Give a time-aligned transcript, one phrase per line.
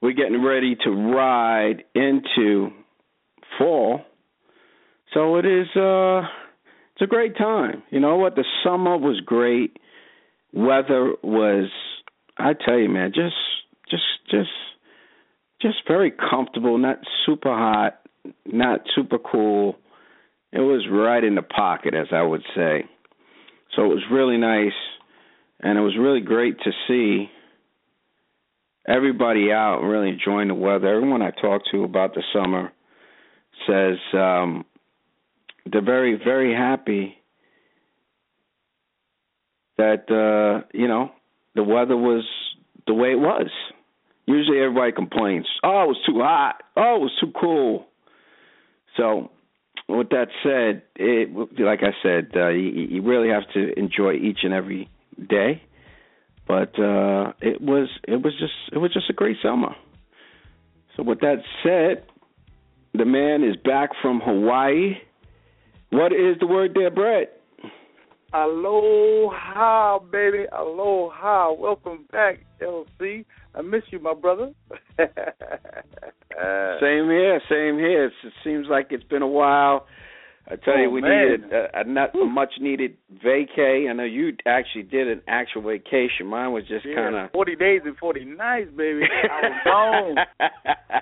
[0.02, 2.70] We're getting ready to ride into
[3.58, 4.02] fall.
[5.14, 6.22] So it is uh
[6.94, 7.84] it's a great time.
[7.92, 8.36] You know what?
[8.36, 9.78] The summer was great.
[10.54, 11.70] Weather was
[12.38, 13.36] I tell you, man, just
[13.92, 14.50] just just
[15.62, 18.00] just very comfortable, not super hot,
[18.46, 19.78] not super cool.
[20.52, 22.86] It was right in the pocket, as I would say.
[23.76, 24.74] So it was really nice,
[25.60, 27.30] and it was really great to see
[28.88, 30.88] everybody out really enjoying the weather.
[30.88, 32.72] Everyone I talked to about the summer
[33.68, 34.66] says um,
[35.72, 37.16] they're very, very happy
[39.78, 41.12] that uh, you know
[41.56, 42.26] the weather was
[42.88, 43.50] the way it was.
[44.26, 46.62] Usually everybody complains, "Oh, it was too hot.
[46.76, 47.88] Oh, it was too cool."
[48.98, 49.32] So
[49.90, 54.40] with that said, it like I said, uh, you, you really have to enjoy each
[54.44, 55.64] and every day.
[56.48, 59.76] But uh, it was it was just it was just a great summer.
[60.96, 62.06] So with that said,
[62.94, 64.96] the man is back from Hawaii.
[65.92, 67.40] What is the word there, Brett?
[68.34, 70.46] Aloha, baby.
[70.52, 71.54] Aloha.
[71.54, 73.26] Welcome back, LC.
[73.56, 74.54] I miss you, my brother.
[74.98, 75.10] same
[77.10, 78.06] here, same here.
[78.06, 79.88] It's, it seems like it's been a while.
[80.52, 81.32] I tell oh, you, we man.
[81.32, 83.88] needed a, a, not, a much needed vacay.
[83.88, 86.26] I know you actually did an actual vacation.
[86.26, 89.02] Mine was just yeah, kind of forty days and forty nights, baby.
[89.04, 90.16] I was gone.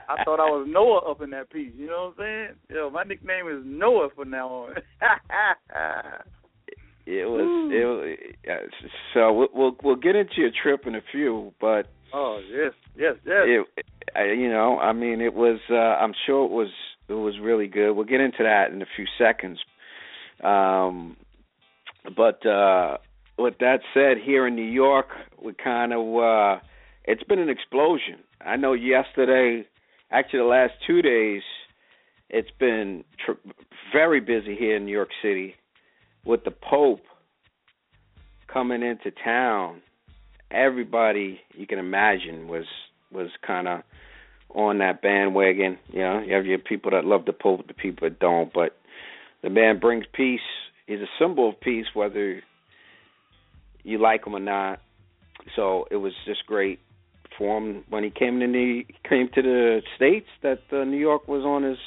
[0.09, 1.71] I thought I was Noah up in that piece.
[1.77, 2.77] You know what I'm saying?
[2.77, 4.71] Yo, my nickname is Noah from now on.
[7.05, 8.17] it was it was,
[9.13, 13.15] so we'll, we'll we'll get into your trip in a few, but oh yes, yes,
[13.25, 13.43] yes.
[13.45, 15.59] It, you know, I mean, it was.
[15.69, 16.69] Uh, I'm sure it was.
[17.09, 17.93] It was really good.
[17.93, 19.59] We'll get into that in a few seconds.
[20.43, 21.15] Um,
[22.15, 22.97] but uh,
[23.37, 25.07] with that said, here in New York,
[25.43, 26.17] we kind of.
[26.17, 26.59] Uh,
[27.05, 28.19] it's been an explosion.
[28.41, 29.65] I know yesterday,
[30.11, 31.41] actually the last two days,
[32.29, 33.49] it's been tr-
[33.93, 35.55] very busy here in New York City
[36.25, 37.01] with the Pope
[38.51, 39.81] coming into town,
[40.51, 42.65] everybody you can imagine was
[43.11, 43.81] was kind of
[44.49, 45.77] on that bandwagon.
[45.91, 48.51] You know, you have your people that love the Pope, the people that don't.
[48.53, 48.77] But
[49.43, 50.41] the man brings peace.
[50.85, 52.41] He's a symbol of peace, whether
[53.83, 54.79] you like him or not.
[55.55, 56.79] So it was just great
[57.37, 61.27] for him when he came to the came to the states that uh, New York
[61.27, 61.77] was on his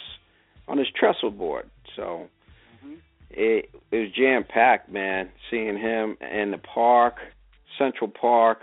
[0.69, 1.69] on his trestle board.
[1.97, 2.29] So
[3.31, 5.31] it it was jam packed, man.
[5.51, 7.17] Seeing him in the park,
[7.81, 8.59] Central Park,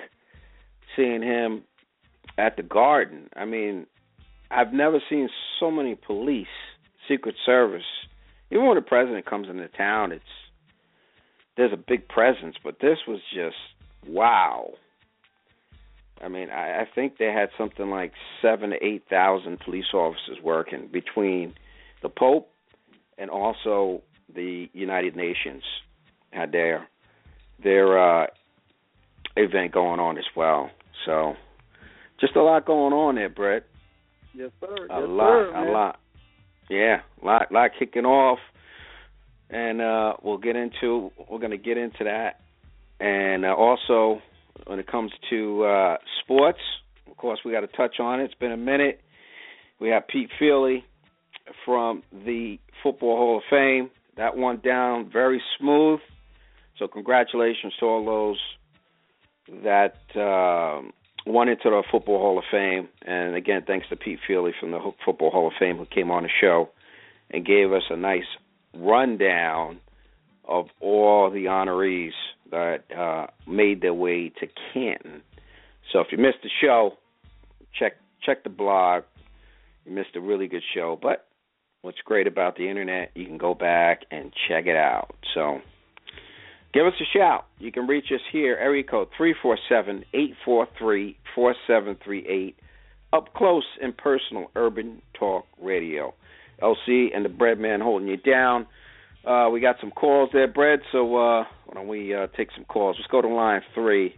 [0.96, 1.64] seeing him
[2.38, 3.30] at the Garden.
[3.36, 3.88] I mean,
[4.52, 5.30] I've never seen
[5.60, 6.48] so many police,
[7.08, 7.84] Secret Service.
[8.52, 10.24] Even when the president comes into town, it's
[11.58, 13.56] there's a big presence, but this was just
[14.08, 14.70] wow.
[16.22, 20.38] I mean, I, I think they had something like seven to eight thousand police officers
[20.44, 21.56] working between
[22.02, 22.50] the Pope
[23.18, 24.04] and also
[24.34, 25.64] the United Nations
[26.32, 26.88] had their
[27.64, 28.28] their uh,
[29.38, 30.70] event going on as well.
[31.06, 31.36] So
[32.20, 33.64] just a lot going on there, Brett.
[34.34, 34.68] Yes, sir.
[34.90, 36.00] A yes, lot, sir, a lot.
[36.70, 38.40] Yeah, lot lot kicking off,
[39.50, 42.42] and uh, we'll get into we're going to get into that,
[43.00, 44.22] and uh, also
[44.66, 46.60] when it comes to uh, sports,
[47.10, 48.26] of course we got to touch on it.
[48.26, 49.02] It's been a minute.
[49.80, 50.82] We have Pete Fierle
[51.66, 53.90] from the Football Hall of Fame.
[54.18, 56.00] That went down very smooth.
[56.80, 58.40] So congratulations to all those
[59.64, 60.92] that um,
[61.26, 62.90] went into the Football Hall of Fame.
[63.04, 66.24] And again, thanks to Pete Fierle from the Football Hall of Fame who came on
[66.24, 66.70] the show
[67.30, 68.28] and gave us a nice
[68.74, 69.80] rundown
[70.46, 72.12] of all the honorees
[72.52, 75.22] that uh, made their way to Canton.
[75.92, 76.98] So if you missed the show,
[77.78, 79.04] check check the blog.
[79.86, 81.28] You missed a really good show, but
[81.82, 85.16] what's great about the internet, you can go back and check it out.
[85.34, 85.62] So
[86.78, 87.46] give us a shout.
[87.58, 91.98] You can reach us here, area code three four seven eight four three four seven
[92.04, 92.56] three eight.
[93.12, 96.14] Up close and personal, urban talk radio.
[96.62, 98.68] LC and the Bread Man holding you down.
[99.26, 100.80] Uh, we got some calls there, Bread.
[100.92, 102.96] So uh, why don't we uh, take some calls?
[103.00, 104.16] Let's go to line three.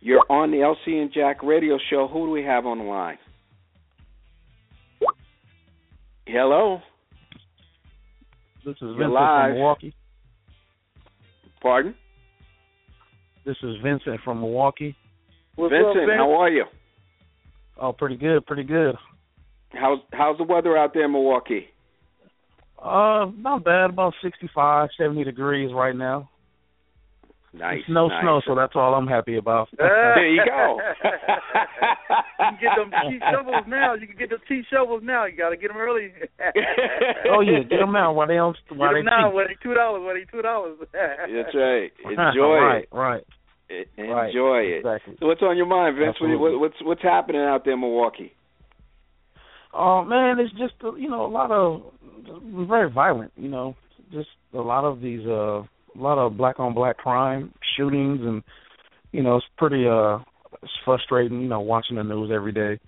[0.00, 2.08] You're on the LC and Jack radio show.
[2.08, 3.16] Who do we have on the line?
[6.26, 6.80] Hello.
[8.66, 9.50] This is You're Vincent live.
[9.50, 9.94] from Milwaukee.
[11.64, 11.94] Pardon?
[13.46, 14.94] This is Vincent from Milwaukee.
[15.56, 16.18] What's Vincent, up, Vince?
[16.18, 16.64] how are you?
[17.80, 18.94] Oh, pretty good, pretty good.
[19.72, 21.66] How's how's the weather out there in Milwaukee?
[22.78, 23.88] Uh, not bad.
[23.88, 26.28] About sixty-five, seventy degrees right now.
[27.54, 27.78] Nice.
[27.80, 28.22] It's no nice.
[28.22, 29.68] snow, so that's all I'm happy about.
[29.78, 30.80] There you go.
[31.04, 33.94] you can get them cheap shovels now.
[33.94, 35.24] You can get the cheap shovels now.
[35.26, 36.10] You got to get them early.
[37.30, 39.28] oh yeah, get them out while they on Get while they now.
[39.28, 39.34] cheap.
[39.34, 40.02] What they two dollars?
[40.04, 40.78] What they two dollars?
[40.92, 41.92] That's right.
[42.04, 42.88] Enjoy right, it.
[42.92, 43.22] right,
[43.70, 44.28] E- right.
[44.28, 44.78] Enjoy it.
[44.78, 45.14] Exactly.
[45.20, 46.16] So what's on your mind, Vince?
[46.20, 46.58] What, Absolutely.
[46.58, 48.32] what's what's happening out there in Milwaukee?
[49.72, 51.82] Oh man, it's just uh, you know a lot of
[52.66, 53.32] very violent.
[53.36, 53.76] You know,
[54.12, 55.62] just a lot of these uh,
[55.96, 58.42] a lot of black on black crime shootings, and
[59.12, 60.18] you know it's pretty uh,
[60.62, 61.42] it's frustrating.
[61.42, 62.78] You know, watching the news every day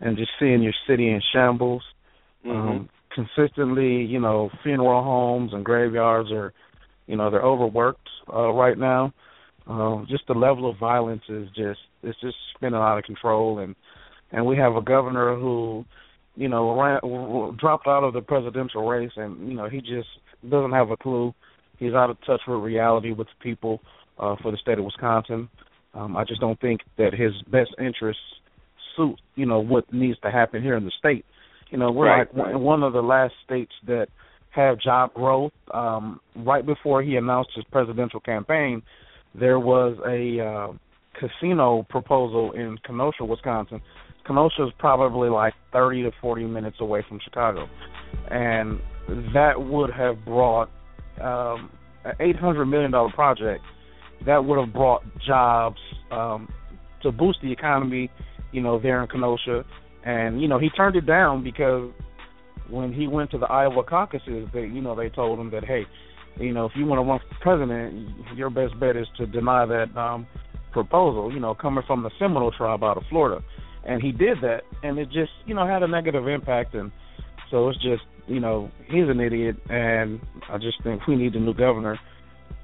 [0.00, 1.82] and just seeing your city in shambles.
[2.44, 2.68] Mm-hmm.
[2.68, 6.52] Um, consistently, you know, funeral homes and graveyards are,
[7.06, 9.12] you know, they're overworked uh, right now.
[9.66, 13.76] Um, just the level of violence is just it's just spinning out of control, and
[14.32, 15.84] and we have a governor who,
[16.34, 20.08] you know, ran, dropped out of the presidential race, and you know he just
[20.48, 21.32] doesn't have a clue.
[21.82, 23.80] He's out of touch with reality with the people
[24.18, 25.48] uh, for the state of Wisconsin.
[25.94, 28.22] Um, I just don't think that his best interests
[28.96, 31.24] suit, you know, what needs to happen here in the state.
[31.70, 32.60] You know, we're Right, like one- right.
[32.60, 34.06] one of the last states that
[34.50, 35.52] have job growth.
[35.72, 38.82] Um, right before he announced his presidential campaign,
[39.34, 40.72] there was a uh,
[41.18, 43.80] casino proposal in Kenosha, Wisconsin.
[44.26, 47.66] Kenosha is probably like 30 to 40 minutes away from Chicago,
[48.30, 48.78] and
[49.34, 50.70] that would have brought
[51.22, 51.70] um,
[52.04, 53.62] an 800 million dollar project.
[54.26, 55.78] That would have brought jobs
[56.10, 56.48] um,
[57.02, 58.10] to boost the economy,
[58.52, 59.64] you know, there in Kenosha.
[60.04, 61.90] And you know, he turned it down because
[62.68, 65.84] when he went to the Iowa caucuses, they, you know, they told him that, hey,
[66.38, 69.66] you know, if you want to run for president, your best bet is to deny
[69.66, 70.26] that um,
[70.72, 71.32] proposal.
[71.32, 73.44] You know, coming from the Seminole tribe out of Florida,
[73.84, 76.74] and he did that, and it just, you know, had a negative impact.
[76.74, 76.90] And
[77.50, 78.02] so it's just,
[78.32, 81.98] you know, he's an idiot, and I just think we need a new governor.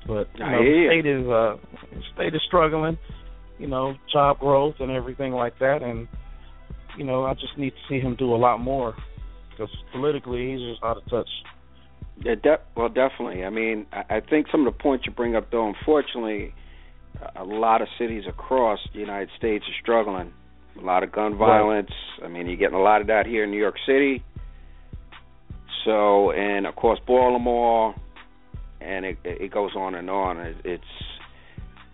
[0.07, 1.57] But you know, the state is uh,
[1.95, 2.97] the state is struggling.
[3.59, 6.09] You know, job growth and everything like that, and
[6.97, 8.95] you know, I just need to see him do a lot more
[9.51, 11.29] because politically he's just out of touch.
[12.25, 13.45] Yeah, de- well, definitely.
[13.45, 16.55] I mean, I I think some of the points you bring up, though, unfortunately,
[17.37, 20.33] a lot of cities across the United States are struggling.
[20.81, 21.91] A lot of gun violence.
[22.25, 24.25] I mean, you're getting a lot of that here in New York City.
[25.85, 27.95] So, and of course, Baltimore,
[28.81, 30.39] and it it goes on and on.
[30.39, 30.85] It, it's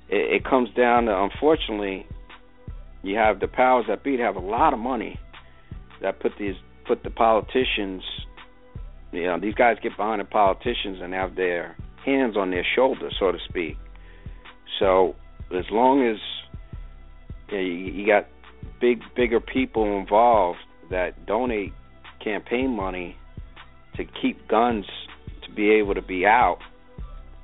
[0.09, 2.07] it, it comes down to unfortunately,
[3.03, 5.19] you have the powers that be have a lot of money
[6.01, 8.03] that put these put the politicians
[9.15, 13.15] you know, these guys get behind the politicians and have their hands on their shoulders,
[13.19, 13.77] so to speak.
[14.81, 15.15] So
[15.57, 16.17] as long as
[17.49, 18.27] you, know, you, you got
[18.81, 20.59] big, bigger people involved
[20.91, 21.73] that donate
[22.23, 23.17] campaign money
[23.97, 24.87] to keep guns
[25.45, 26.59] to be able to be out,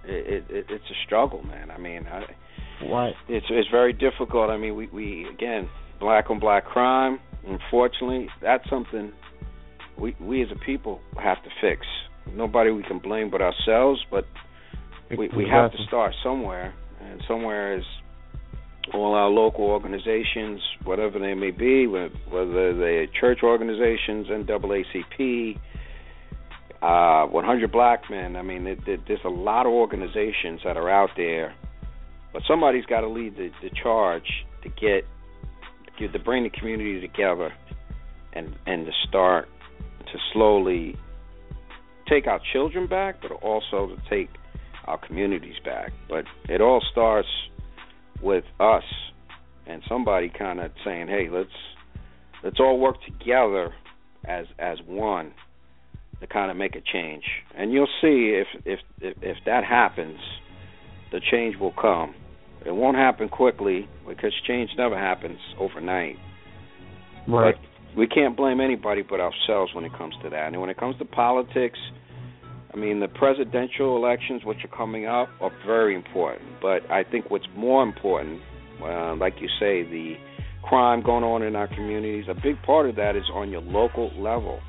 [0.05, 1.71] it, it, it's a struggle, man.
[1.71, 2.25] I mean, I,
[2.83, 3.15] Right.
[3.29, 4.49] it's it's very difficult.
[4.51, 7.21] I mean, we we again black on black crime.
[7.47, 9.13] Unfortunately, that's something
[9.99, 11.87] we we as a people have to fix.
[12.33, 14.01] Nobody we can blame but ourselves.
[14.11, 14.27] But
[15.11, 17.85] we we have to start somewhere, and somewhere is
[18.95, 25.59] all our local organizations, whatever they may be, whether they're church organizations, and NAACP,
[26.83, 28.37] uh, 100 Black Men.
[28.37, 31.55] I mean, it, it, there's a lot of organizations that are out there,
[32.33, 35.05] but somebody's got to lead the, the charge to get
[35.99, 37.53] to bring the community together
[38.33, 39.49] and and to start
[40.11, 40.97] to slowly
[42.09, 44.31] take our children back, but also to take
[44.87, 45.93] our communities back.
[46.09, 47.29] But it all starts
[48.23, 48.83] with us
[49.67, 51.51] and somebody kind of saying, "Hey, let's
[52.43, 53.75] let's all work together
[54.25, 55.33] as as one
[56.21, 57.25] to kind of make a change."
[57.57, 60.19] And you'll see if if if, if that happens,
[61.13, 62.15] the change will come.
[62.65, 66.17] It won't happen quickly because change never happens overnight.
[67.27, 67.55] Right.
[67.55, 70.49] But we can't blame anybody but ourselves when it comes to that.
[70.49, 71.79] And when it comes to politics,
[72.73, 76.49] I mean, the presidential elections, which are coming up, are very important.
[76.63, 78.41] But I think what's more important,
[78.83, 80.15] uh, like you say, the
[80.63, 84.13] crime going on in our communities, a big part of that is on your local
[84.21, 84.61] level.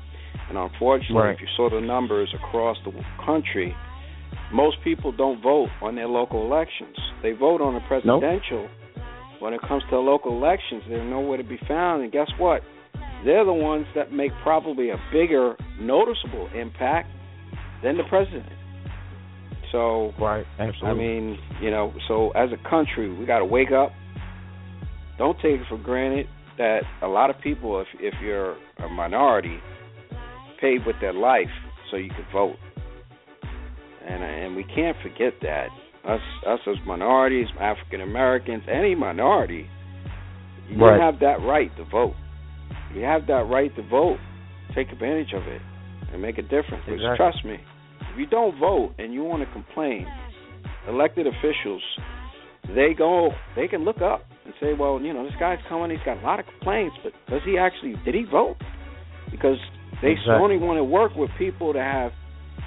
[0.52, 1.34] And unfortunately, right.
[1.34, 2.92] if you saw the numbers across the
[3.24, 3.74] country,
[4.52, 6.94] most people don't vote on their local elections.
[7.22, 8.68] They vote on the presidential.
[8.68, 9.04] Nope.
[9.40, 12.02] When it comes to local elections, they're nowhere to be found.
[12.02, 12.60] And guess what?
[13.24, 17.08] They're the ones that make probably a bigger, noticeable impact
[17.82, 18.52] than the president.
[19.72, 20.90] So, right, absolutely.
[20.90, 23.92] I mean, you know, so as a country, we got to wake up.
[25.16, 26.26] Don't take it for granted
[26.58, 28.54] that a lot of people, if if you're
[28.84, 29.58] a minority,
[30.62, 31.52] paid with their life
[31.90, 32.56] so you could vote,
[34.08, 35.66] and and we can't forget that.
[36.04, 39.66] Us us as minorities, African Americans, any minority,
[40.70, 41.00] you right.
[41.00, 42.14] have that right to vote.
[42.94, 44.18] You have that right to vote.
[44.74, 45.60] Take advantage of it
[46.12, 46.84] and make a difference.
[46.88, 47.16] Exactly.
[47.16, 47.58] Trust me,
[48.12, 50.06] if you don't vote and you want to complain,
[50.88, 51.82] elected officials,
[52.68, 56.04] they go, they can look up and say, well, you know, this guy's coming, he's
[56.04, 58.56] got a lot of complaints, but does he actually, did he vote?
[59.30, 59.56] Because
[60.02, 60.34] they exactly.
[60.34, 62.12] only want to work with people that have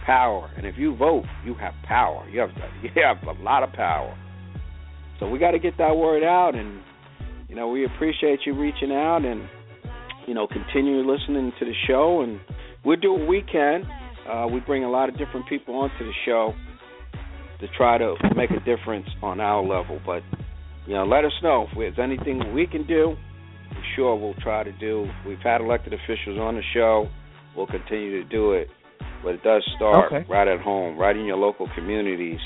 [0.06, 2.28] power, and if you vote, you have power.
[2.30, 2.50] You have
[2.82, 4.18] you have a lot of power.
[5.20, 6.82] So we got to get that word out, and
[7.48, 9.48] you know, we appreciate you reaching out and
[10.28, 12.40] you know, continue listening to the show, and
[12.84, 13.84] we'll do what we can.
[14.30, 16.54] Uh, we bring a lot of different people onto the show
[17.60, 20.00] to try to make a difference on our level.
[20.06, 20.24] But
[20.88, 23.16] you know, let us know if there's anything we can do.
[23.72, 25.08] I'm sure we'll try to do.
[25.28, 27.08] We've had elected officials on the show.
[27.56, 28.68] We'll continue to do it,
[29.24, 30.26] but it does start okay.
[30.30, 32.40] right at home, right in your local communities,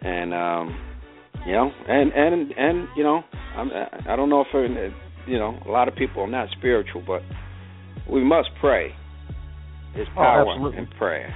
[0.00, 0.80] and um,
[1.46, 3.22] you know, and and and you know,
[3.56, 3.70] I'm,
[4.08, 4.92] I don't know if
[5.26, 7.22] you know a lot of people are not spiritual, but
[8.10, 8.94] we must pray.
[9.94, 11.34] There's power oh, in prayer.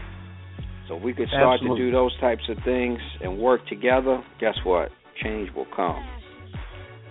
[0.89, 1.85] So if we could start absolutely.
[1.85, 4.91] to do those types of things and work together, guess what?
[5.23, 6.05] Change will come.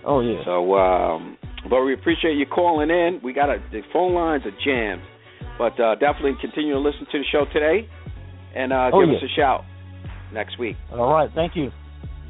[0.04, 0.42] Oh yeah.
[0.44, 1.36] So, um,
[1.68, 3.20] but we appreciate you calling in.
[3.22, 5.02] We got a, the phone lines are jammed,
[5.58, 7.88] but uh, definitely continue to listen to the show today,
[8.54, 9.16] and uh, oh, give yeah.
[9.16, 9.64] us a shout
[10.32, 10.76] next week.
[10.92, 11.70] All right, thank you.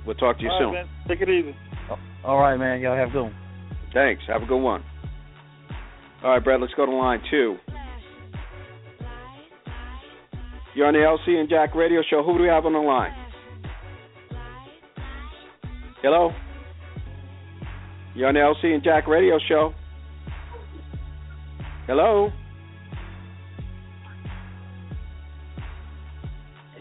[0.07, 0.75] We'll talk to you All soon.
[0.75, 1.09] right, man.
[1.09, 1.55] Take it easy.
[2.25, 2.81] All right, man.
[2.81, 3.37] Y'all have a good one.
[3.93, 4.23] Thanks.
[4.29, 4.85] Have a good one.
[6.23, 6.61] All right, Brad.
[6.61, 7.57] Let's go to line two.
[10.75, 12.23] You're on the LC and Jack Radio Show.
[12.23, 13.13] Who do we have on the line?
[16.03, 16.31] Hello.
[18.15, 19.73] You're on the LC and Jack Radio Show.
[21.87, 22.31] Hello.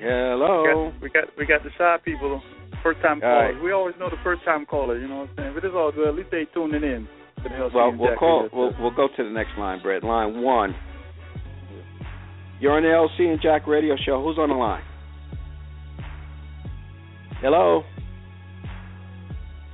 [0.05, 0.91] Hello.
[1.01, 2.41] We got, we got we got the shy people,
[2.83, 3.55] first time All callers.
[3.55, 3.63] right.
[3.63, 4.99] We always know the first time caller.
[4.99, 5.51] You know what I'm saying?
[5.55, 6.07] But it's all good.
[6.07, 7.07] At least they tuning in.
[7.43, 8.49] The Well, we'll Jack call.
[8.53, 10.03] We'll, we'll go to the next line, Brett.
[10.03, 10.75] Line one.
[12.59, 14.23] You're on the LC and Jack Radio Show.
[14.23, 14.83] Who's on the line?
[17.41, 17.83] Hello.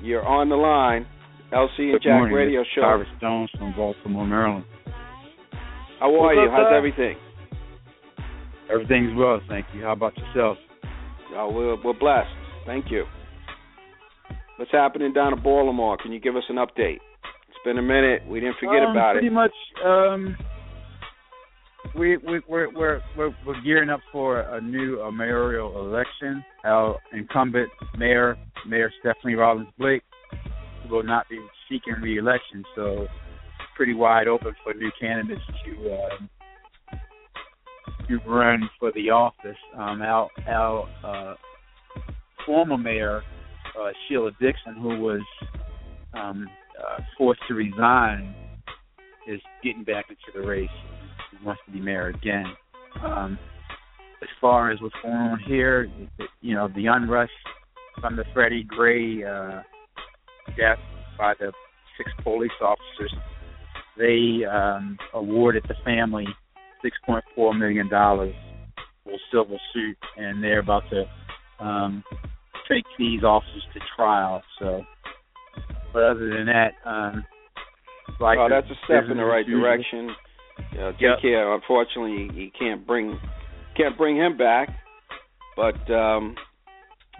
[0.01, 1.05] You're on the line.
[1.53, 2.35] LC and Good Jack morning.
[2.35, 2.81] Radio Show.
[2.81, 4.65] Cyrus Jones from Baltimore, Maryland.
[5.99, 6.43] How are What's you?
[6.45, 6.75] up, How's sir?
[6.77, 7.17] everything?
[8.71, 9.81] Everything's well, thank you.
[9.81, 10.57] How about yourself?
[11.35, 12.29] Oh, we're, we're blessed.
[12.65, 13.05] Thank you.
[14.57, 15.97] What's happening down in Baltimore?
[15.97, 16.99] Can you give us an update?
[17.49, 18.21] It's been a minute.
[18.27, 19.33] We didn't forget um, about pretty it.
[19.33, 19.51] Pretty much,
[19.85, 20.37] um,
[21.95, 26.43] we we we're we're we're we're gearing up for a new uh, mayoral election.
[26.63, 28.37] Our incumbent mayor,
[28.67, 30.03] Mayor Stephanie Rawlings-Blake,
[30.89, 33.11] will not be seeking re-election, so it's
[33.75, 36.29] pretty wide open for new candidates to um,
[38.07, 39.57] to run for the office.
[39.77, 41.35] Um, our our uh,
[42.45, 43.23] former mayor,
[43.79, 45.21] uh, Sheila Dixon, who was
[46.13, 46.47] um,
[46.79, 48.33] uh, forced to resign,
[49.27, 50.69] is getting back into the race.
[51.31, 52.45] He wants to be mayor again.
[53.03, 53.37] Um,
[54.21, 55.89] as far as what's going on here,
[56.41, 57.31] you know, the unrest
[57.99, 59.61] from the Freddie Gray uh,
[60.57, 60.79] death
[61.17, 61.51] by the
[61.97, 63.13] six police officers,
[63.97, 66.27] they um, awarded the family
[66.83, 68.33] six point four million dollars
[69.03, 72.03] for civil suit, and they're about to um,
[72.69, 74.41] take these officers to trial.
[74.59, 74.83] So,
[75.93, 77.25] but other than that, um,
[78.19, 79.61] like oh, that's a step in the right usual.
[79.63, 80.09] direction.
[80.75, 81.21] Yeah, take Yep.
[81.21, 81.53] care.
[81.53, 83.17] Unfortunately, you can't bring
[83.75, 84.69] can't bring him back,
[85.55, 86.35] but um,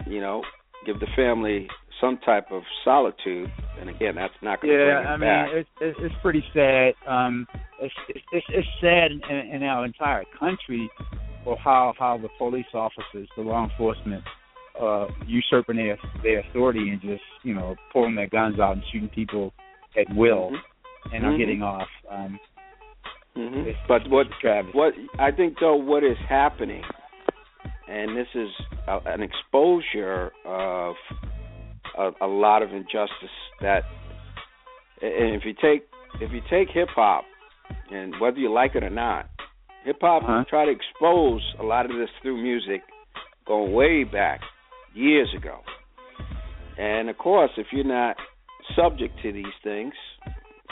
[0.06, 0.42] you know,
[0.86, 1.68] give the family
[2.00, 3.48] some type of solitude.
[3.80, 5.48] And again, that's not going to Yeah, bring him I mean back.
[5.54, 6.92] it's, it's it's pretty sad.
[7.08, 7.46] Um,
[7.82, 7.94] it's
[8.32, 10.90] it's it's, sad in, in our entire country
[11.44, 14.22] for how how the police officers, the law enforcement,
[14.80, 19.08] uh, usurping their their authority and just you know pulling their guns out and shooting
[19.08, 19.52] people
[19.98, 20.62] at will Mhm.
[21.12, 21.38] and are Mhm.
[21.38, 21.88] getting off.
[22.08, 22.38] Um,
[23.34, 24.28] hmm But what
[24.72, 26.84] what I think though, what is happening,
[27.88, 28.50] and this is
[28.86, 30.96] a, an exposure of
[31.96, 33.84] a, a lot of injustice that,
[35.00, 35.86] and if you take
[36.20, 37.24] if you take hip hop,
[37.90, 39.28] and whether you like it or not,
[39.84, 40.44] hip hop Uh-huh.
[40.48, 42.82] try to expose a lot of this through music,
[43.46, 44.40] going way back
[44.94, 45.60] years ago.
[46.78, 48.16] And of course, if you're not
[48.76, 49.94] subject to these things,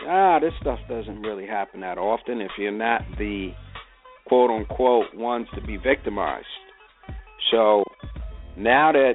[0.06, 2.40] ah, this stuff doesn't really happen that often.
[2.40, 3.52] If you're not the
[4.26, 6.46] quote unquote ones to be victimized,
[7.50, 7.84] so
[8.56, 9.14] now that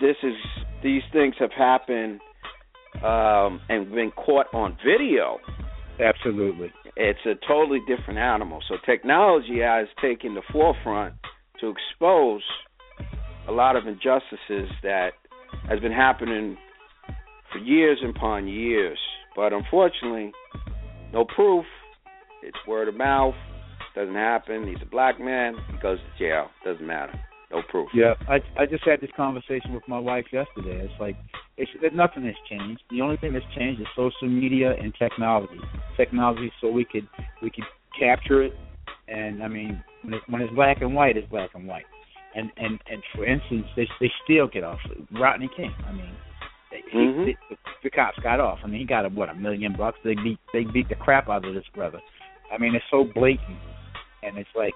[0.00, 0.34] this is
[0.82, 2.20] these things have happened
[3.02, 5.38] um, and been caught on video,
[6.02, 6.72] Absolutely.
[6.96, 8.60] it's a totally different animal.
[8.68, 11.14] So technology has taken the forefront
[11.60, 12.42] to expose
[13.48, 15.10] a lot of injustices that
[15.68, 16.56] has been happening
[17.52, 18.98] for years upon years.
[19.36, 20.32] But unfortunately,
[21.12, 21.64] no proof.
[22.42, 23.34] It's word of mouth.
[23.94, 24.66] Doesn't happen.
[24.66, 25.56] He's a black man.
[25.70, 26.48] He goes to jail.
[26.64, 27.18] Doesn't matter.
[27.50, 27.88] No proof.
[27.92, 30.84] Yeah, I I just had this conversation with my wife yesterday.
[30.84, 31.16] It's like
[31.56, 32.82] it's nothing has changed.
[32.90, 35.60] The only thing that's changed is social media and technology.
[35.96, 37.08] Technology, so we could
[37.42, 37.64] we could
[37.98, 38.52] capture it,
[39.08, 41.84] and I mean when it, when it's black and white, it's black and white.
[42.36, 44.78] And and and for instance, they they still get off.
[45.10, 45.74] Rodney King.
[45.88, 46.14] I mean,
[46.70, 47.34] they, he, Mhm.
[47.50, 48.60] the, the cops got off.
[48.62, 49.98] I mean, he got a, what a million bucks.
[50.04, 51.98] They beat they beat the crap out of this brother.
[52.52, 53.58] I mean, it's so blatant,
[54.22, 54.74] and it's like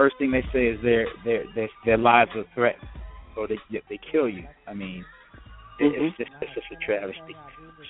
[0.00, 2.88] first thing they say is their their their, their lives are threatened,
[3.34, 3.58] so they
[3.90, 4.44] they kill you.
[4.66, 5.04] I mean,
[5.78, 6.08] it, Mhm.
[6.08, 7.36] it's just it's just a travesty.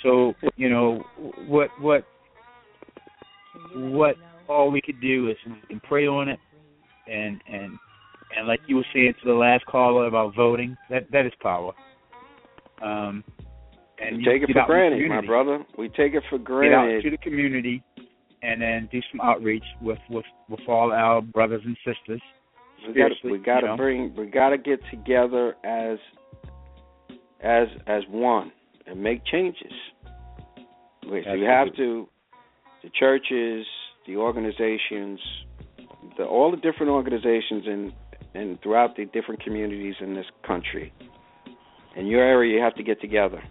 [0.02, 0.98] So you know
[1.46, 2.04] what what
[3.76, 4.16] what
[4.48, 6.40] all we could do is we can pray on it,
[7.06, 7.78] and and
[8.36, 11.72] and like you were saying to the last caller about voting, that that is power.
[12.82, 13.22] Um,
[14.00, 15.64] and We you take it for out in the granted, my brother.
[15.78, 17.02] We take it for get out granted.
[17.04, 17.84] to the community
[18.42, 22.20] and then do some outreach with with with all our brothers and sisters.
[22.86, 23.76] We got spiritually, we got to you know.
[23.76, 25.98] bring we got to get together as
[27.42, 28.52] as as one
[28.86, 29.72] and make changes.
[31.04, 32.08] We, we have to
[32.82, 33.66] the churches,
[34.06, 35.20] the organizations,
[36.16, 37.92] the all the different organizations in
[38.34, 40.92] and throughout the different communities in this country.
[41.96, 43.42] In your area, you have to get together,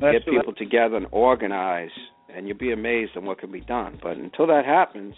[0.00, 1.90] get people together and organize,
[2.34, 3.98] and you'll be amazed at what can be done.
[4.02, 5.14] But until that happens,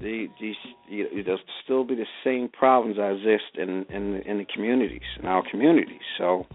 [0.00, 0.56] the these
[0.88, 5.26] you, there'll still be the same problems that exist in in in the communities in
[5.26, 6.00] our communities.
[6.18, 6.46] So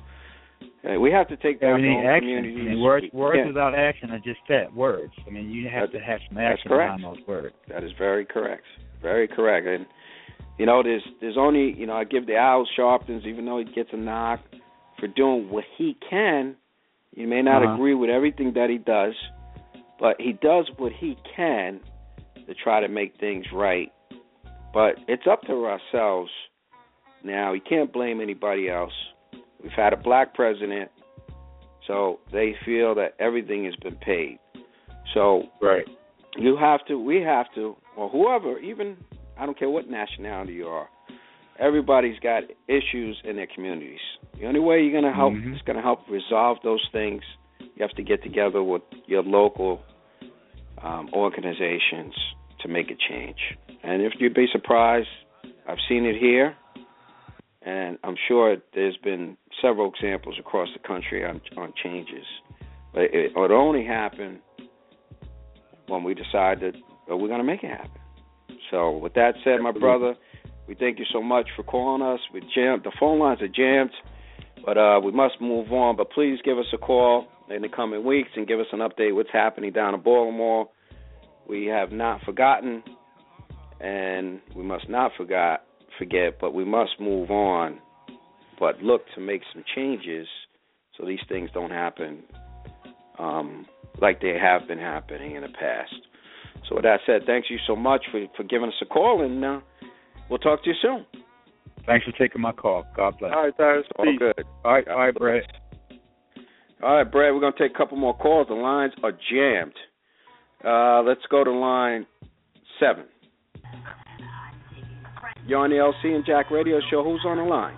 [0.89, 2.37] uh, we have to take Yeah, back we need our action.
[2.37, 5.13] I mean, words words can't- without action are just that words.
[5.25, 7.55] I mean, you have That- to have some action behind those words.
[7.69, 8.63] That is very correct.
[9.01, 9.65] Very correct.
[9.67, 9.85] And
[10.57, 13.65] you know, there's there's only you know I give the Al Sharptons, even though he
[13.65, 14.41] gets a knock
[14.99, 16.55] for doing what he can.
[17.15, 17.73] You may not Uh-huh.
[17.73, 19.15] agree with everything that he does,
[19.99, 21.79] but he does what he can
[22.47, 23.91] to try to make things right.
[24.73, 26.31] But it's up to ourselves
[27.23, 27.53] now.
[27.53, 28.93] You can't blame anybody else.
[29.61, 30.91] We've had a black president,
[31.85, 34.39] so they feel that everything has been paid.
[35.13, 35.87] So Right.
[36.37, 38.95] you have to we have to or whoever even
[39.37, 40.87] i don't care what nationality you are
[41.59, 43.99] everybody's got issues in their communities.
[44.39, 45.55] The only way you're going to help Mhm.
[45.55, 47.21] is going to help resolve those things.
[47.59, 49.81] You have to get together with your local
[50.81, 52.15] um, organizations
[52.59, 53.57] to make a change.
[53.83, 55.09] And if you'd be surprised
[55.67, 56.55] i've seen it here
[57.61, 62.25] and i'm sure there's been several examples across the country on on changes.
[62.93, 64.39] But it, it only happen
[65.87, 66.75] when we decide that
[67.11, 68.01] uh, we're going to make it happen.
[68.71, 70.15] So, with that said, my brother,
[70.69, 72.19] we thank you so much for calling us.
[72.31, 73.89] We jammed the phone lines are jammed,
[74.63, 75.97] but uh, we must move on.
[75.97, 79.15] But please give us a call in the coming weeks and give us an update
[79.15, 80.69] what's happening down in Baltimore.
[81.47, 82.83] We have not forgotten,
[83.81, 85.63] and we must not forgot
[85.97, 87.79] forget, but we must move on.
[88.59, 90.27] But look to make some changes
[90.95, 92.21] so these things don't happen
[93.17, 93.65] um,
[93.99, 95.95] like they have been happening in the past.
[96.67, 99.43] So with that said, thanks you so much for for giving us a call, and
[99.43, 99.59] uh,
[100.29, 101.05] we'll talk to you soon.
[101.85, 102.85] Thanks for taking my call.
[102.95, 103.33] God bless.
[103.35, 103.85] All right, Tyrus.
[103.97, 104.19] All Peace.
[104.19, 104.45] good.
[104.63, 105.43] All right, all right, Brett.
[106.83, 108.47] All right, Brad, we're going to take a couple more calls.
[108.47, 109.73] The lines are jammed.
[110.63, 112.05] Uh, let's go to line
[112.79, 113.05] seven.
[115.47, 117.03] You're on the LC and Jack radio show.
[117.03, 117.75] Who's on the line?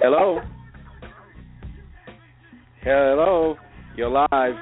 [0.00, 0.40] Hello?
[2.82, 3.56] Hello?
[3.96, 4.54] You're live.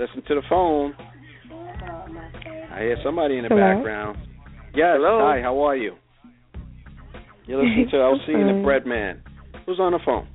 [0.00, 0.94] Listen to the phone.
[2.78, 3.74] I hear somebody in the Hello?
[3.74, 4.18] background.
[4.72, 5.02] Yes.
[5.02, 5.18] Hello?
[5.26, 5.96] Hi, how are you?
[7.46, 8.62] You're listening to LC and the.
[8.62, 9.20] Bread Man.
[9.66, 10.28] Who's on the phone?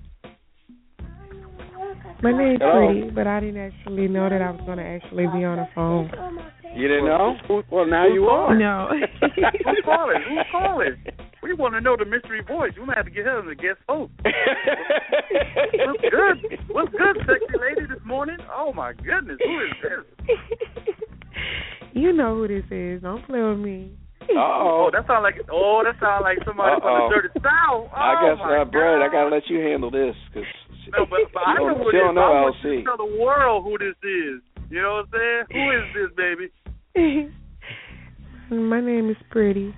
[2.21, 2.91] My name's Hello?
[2.91, 5.69] Pretty, but I didn't actually know that I was going to actually be on the
[5.73, 6.12] phone.
[6.75, 7.36] You didn't know?
[7.71, 8.58] Well, now you are.
[8.58, 8.89] No.
[9.21, 10.19] Who's calling?
[10.27, 10.95] Who's calling?
[11.43, 12.71] We want to know the mystery voice.
[12.77, 14.12] We might have to get her as a guest host.
[14.19, 16.60] What's good?
[16.71, 18.38] What's good, sexy lady, this morning?
[18.51, 20.03] Oh my goodness, who is this?
[21.93, 23.01] You know who this is.
[23.01, 23.91] Don't play with me.
[24.32, 26.82] Oh, Oh, that sound like oh, that sound like somebody Uh-oh.
[26.82, 27.89] from the dirty south.
[27.91, 30.47] Oh, I guess my uh, Brad, I gotta let you handle this because
[30.91, 32.03] No, but, but I know who she it is.
[32.08, 32.63] don't know I want LC.
[32.63, 34.39] you to tell the world who this is.
[34.69, 35.43] You know what I'm saying?
[35.51, 36.47] Who is this, baby?
[38.49, 39.73] My name is Pretty.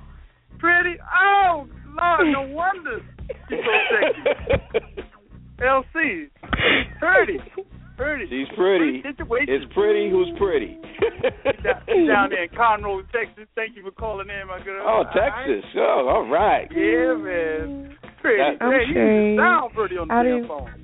[0.59, 0.95] Pretty?
[1.01, 3.01] Oh, Lord, no wonder
[3.49, 5.01] she's so sexy.
[5.59, 6.29] LC,
[6.99, 7.39] pretty,
[7.97, 8.25] pretty.
[8.29, 9.01] She's pretty.
[9.01, 9.53] Situation.
[9.53, 10.09] It's pretty.
[10.09, 10.79] Who's pretty?
[11.63, 13.47] down, down there in Conroe, Texas.
[13.55, 14.83] Thank you for calling in, my girl.
[14.85, 15.63] Oh, Texas.
[15.77, 16.67] Oh, all right.
[16.71, 17.97] Yeah, man.
[18.21, 18.37] Pretty.
[18.41, 20.81] That- I'm hey, you saying, sound pretty on the I damn didn't- phone.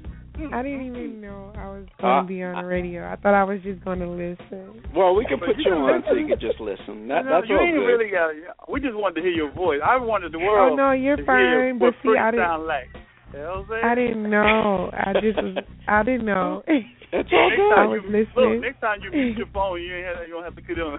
[0.53, 3.05] I didn't even know I was going Uh, to be on the radio.
[3.05, 4.81] I thought I was just going to listen.
[4.95, 7.05] Well, we can put you you on so you can just listen.
[7.09, 7.85] That, you know, that's you all ain't good.
[7.85, 8.33] really got.
[8.67, 9.81] We just wanted to hear your voice.
[9.85, 11.77] I wanted the Oh, world no, you're to hear fine.
[11.79, 12.45] what But see, pretty I didn't.
[12.47, 12.89] sound like.
[13.33, 13.81] You know I'm saying?
[13.83, 14.89] I didn't know.
[14.93, 15.57] I just was.
[15.87, 16.63] I didn't know.
[17.13, 17.71] It's all Next good.
[17.73, 18.53] I time was you, listening.
[18.55, 20.79] Look, next time you mute your phone, you ain't have, you don't have to get
[20.79, 20.97] on.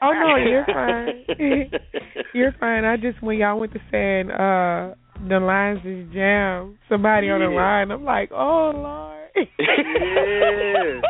[0.00, 1.24] Oh no, you're fine.
[2.32, 2.86] you're fine.
[2.86, 4.94] I just when y'all went to saying uh
[5.28, 9.28] the lines is jammed, somebody on the line, I'm like, oh lord.
[9.36, 11.00] Yeah.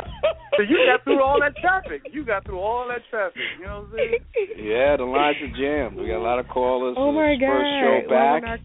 [0.59, 2.03] So you got through all that traffic.
[2.13, 3.41] You got through all that traffic.
[3.61, 4.11] You know what I'm
[4.59, 4.67] saying?
[4.69, 5.97] yeah, the lines are jammed.
[5.97, 6.97] We got a lot of callers.
[6.99, 7.47] oh my It's god.
[7.47, 8.43] First show back.
[8.43, 8.61] when I- what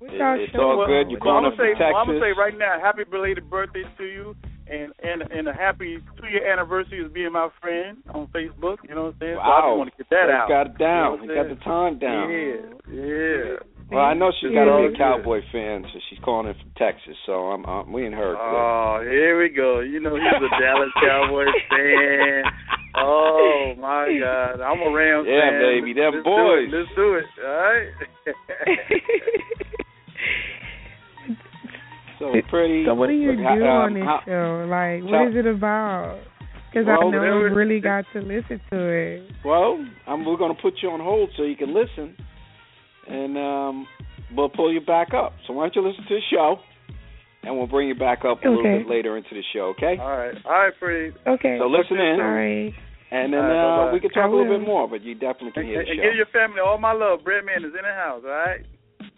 [0.00, 0.16] It-
[0.48, 1.10] it's all good.
[1.10, 3.84] You well, calling gonna say, from well, I'm gonna say right now, happy belated birthday
[3.98, 4.34] to you,
[4.66, 8.78] and and and a happy two year anniversary of being my friend on Facebook.
[8.88, 9.36] You know what I'm saying?
[9.36, 9.60] So I Wow.
[9.60, 10.48] just want to get that He out.
[10.48, 11.20] got it down.
[11.22, 12.30] You know got the time down.
[12.30, 12.56] Yeah,
[12.88, 13.56] yeah.
[13.90, 14.96] Well, I know she's got be a Yeah.
[14.96, 17.16] Cowboy fan, so she's calling in from Texas.
[17.26, 18.36] So I'm, I'm we and her.
[18.38, 19.80] Oh, here we go.
[19.80, 22.44] You know he's a Dallas Cowboys fan.
[22.94, 25.60] Oh my God, I'm a Rams Yeah, fan.
[25.60, 26.70] baby, them Let's boys.
[26.70, 26.80] Do it.
[26.80, 27.24] Let's do it.
[27.44, 27.90] All right.
[32.20, 32.84] so pretty.
[32.86, 34.66] so what do you do how- on um, this how- show?
[34.70, 36.20] Like, tell- what is it about?
[36.70, 39.22] Because Well, I know whatever- really got to listen to it.
[39.44, 42.14] Well, I'm, we're going to put you on hold so you can listen,
[43.08, 43.86] and um,
[44.36, 45.32] we'll pull you back up.
[45.48, 46.56] So why don't you listen to the show,
[47.42, 49.96] and we'll bring you back up a little bit later into the show, okay?
[50.00, 50.34] All right.
[50.44, 51.16] All right, pretty.
[51.26, 51.56] Okay.
[51.58, 52.72] So listen in, All right.
[53.10, 55.50] and then All right, uh, we can talk a little bit more, but you definitely
[55.50, 57.20] can And, hear and the give your family all my love.
[57.26, 58.22] Breadman is in the house.
[58.24, 58.60] All right.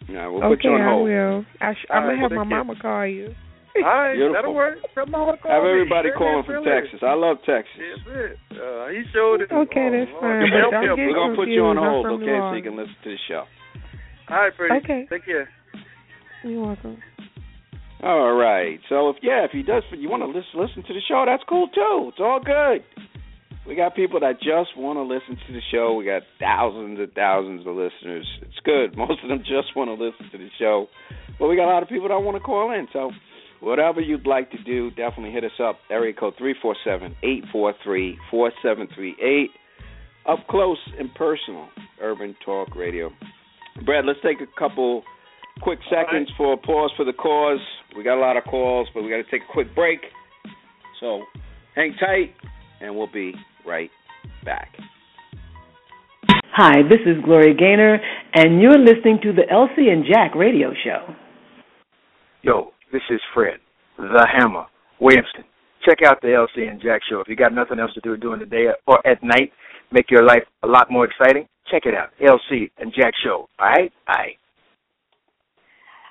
[0.09, 1.45] All right, we'll put okay, you on I will.
[1.61, 2.63] I sh- I'm right, gonna have my care.
[2.63, 3.33] mama call you.
[3.75, 4.13] All right.
[4.13, 4.33] Beautiful.
[4.33, 4.77] That'll work.
[4.93, 6.69] Come on, call Have everybody Breadman calling from Philly.
[6.69, 6.99] Texas.
[7.01, 7.73] I love Texas.
[7.73, 8.37] That's it.
[8.53, 9.49] Uh, he showed it.
[9.49, 10.21] Okay, oh, that's Lord.
[10.21, 10.95] fine, but Help don't him.
[10.95, 13.43] get We're gonna put you on hold, okay, so you can listen to the show.
[14.29, 14.75] All right, pretty.
[14.83, 15.07] Okay.
[15.09, 15.49] Take care.
[16.43, 17.01] You're welcome.
[18.03, 18.79] All right.
[18.89, 21.23] So if yeah, if he does, if you want to listen listen to the show,
[21.25, 22.11] that's cool too.
[22.11, 22.83] It's all good.
[23.65, 25.93] We got people that just want to listen to the show.
[25.93, 28.27] We got thousands and thousands of listeners.
[28.41, 28.97] It's good.
[28.97, 30.87] Most of them just want to listen to the show,
[31.39, 32.87] but we got a lot of people that want to call in.
[32.91, 33.11] So
[33.61, 35.77] whatever you'd like to do, definitely hit us up.
[35.89, 39.51] Area code three four seven eight four three four seven three eight.
[40.27, 41.67] Up close and personal,
[42.01, 43.11] Urban Talk Radio.
[43.85, 45.03] Brad, let's take a couple
[45.61, 46.05] quick All right.
[46.05, 47.59] seconds for a pause for the cause.
[47.95, 49.99] We got a lot of calls, but we got to take a quick break.
[50.99, 51.23] So
[51.75, 52.35] hang tight,
[52.81, 53.33] and we'll be
[53.65, 53.89] right
[54.45, 54.69] back.
[56.55, 57.99] Hi, this is Gloria Gaynor,
[58.35, 61.15] and you're listening to the LC and Jack radio show.
[62.43, 63.57] Yo, this is Fred,
[63.97, 64.65] the Hammer,
[64.99, 65.45] Williamson.
[65.83, 67.19] Check out the LC and Jack show.
[67.19, 69.51] If you got nothing else to do during the day or at night,
[69.91, 71.47] make your life a lot more exciting.
[71.71, 73.49] Check it out, LC and Jack show.
[73.59, 74.33] All right, bye.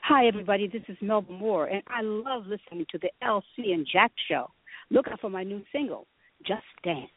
[0.02, 0.66] Hi, everybody.
[0.66, 4.50] This is Melba Moore, and I love listening to the LC and Jack show.
[4.90, 6.08] Look out for my new single,
[6.44, 7.08] Just Dance.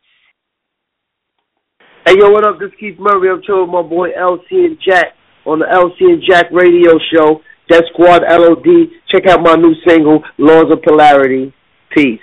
[2.08, 2.60] Hey, yo, what up?
[2.60, 3.32] This is Keith Murray.
[3.32, 5.08] I'm chilling with my boy LC and Jack.
[5.46, 7.42] on the LC and Jack radio show.
[7.68, 8.92] Def Squad LOD.
[9.12, 11.52] Check out my new single, Laws of Polarity.
[11.96, 12.20] Peace.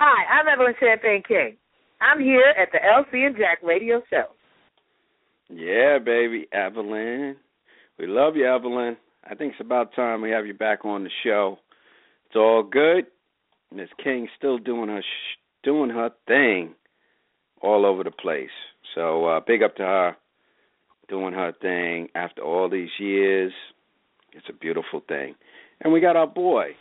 [0.00, 1.56] Hi, I'm Evelyn Champagne King.
[2.00, 4.24] I'm here at the LC and Jack radio show.
[5.48, 7.36] Yeah, baby, Evelyn.
[8.00, 8.96] We love you, Evelyn.
[9.24, 11.58] I think it's about time we have you back on the show.
[12.26, 13.06] It's all good.
[13.72, 16.74] Miss King still doing her sh- doing her thing
[17.60, 18.50] all over the place.
[18.94, 20.16] So uh big up to her
[21.08, 23.52] doing her thing after all these years.
[24.32, 25.34] It's a beautiful thing.
[25.80, 26.72] And we got our boy.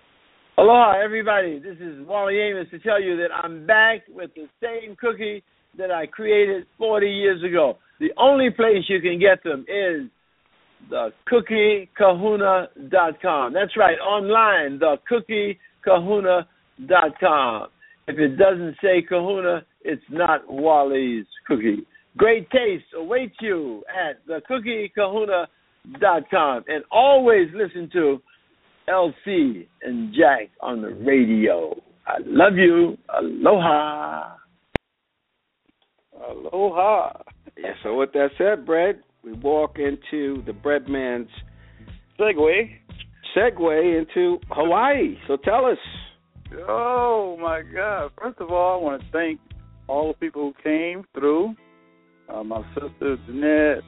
[0.57, 1.59] Aloha, everybody.
[1.59, 5.43] This is Wally Amos to tell you that I'm back with the same cookie
[5.77, 7.77] that I created 40 years ago.
[7.99, 10.09] The only place you can get them is
[10.89, 13.53] the cookiekahuna.com.
[13.53, 14.97] That's right, online, the
[15.85, 17.67] cookiekahuna.com.
[18.07, 21.85] If it doesn't say kahuna, it's not Wally's cookie.
[22.17, 26.63] Great taste awaits you at the cookiekahuna.com.
[26.67, 28.19] And always listen to
[28.89, 31.75] LC and Jack on the radio.
[32.07, 32.97] I love you.
[33.17, 34.35] Aloha.
[36.29, 37.13] Aloha.
[37.57, 41.29] Yeah, so with that said, Brett, we walk into the Breadman's
[42.19, 42.71] segue.
[43.35, 45.17] Segue into Hawaii.
[45.27, 45.77] So tell us.
[46.67, 48.11] Oh my God!
[48.21, 49.39] First of all, I want to thank
[49.87, 51.55] all the people who came through.
[52.33, 53.83] Uh, my sister Jeanette,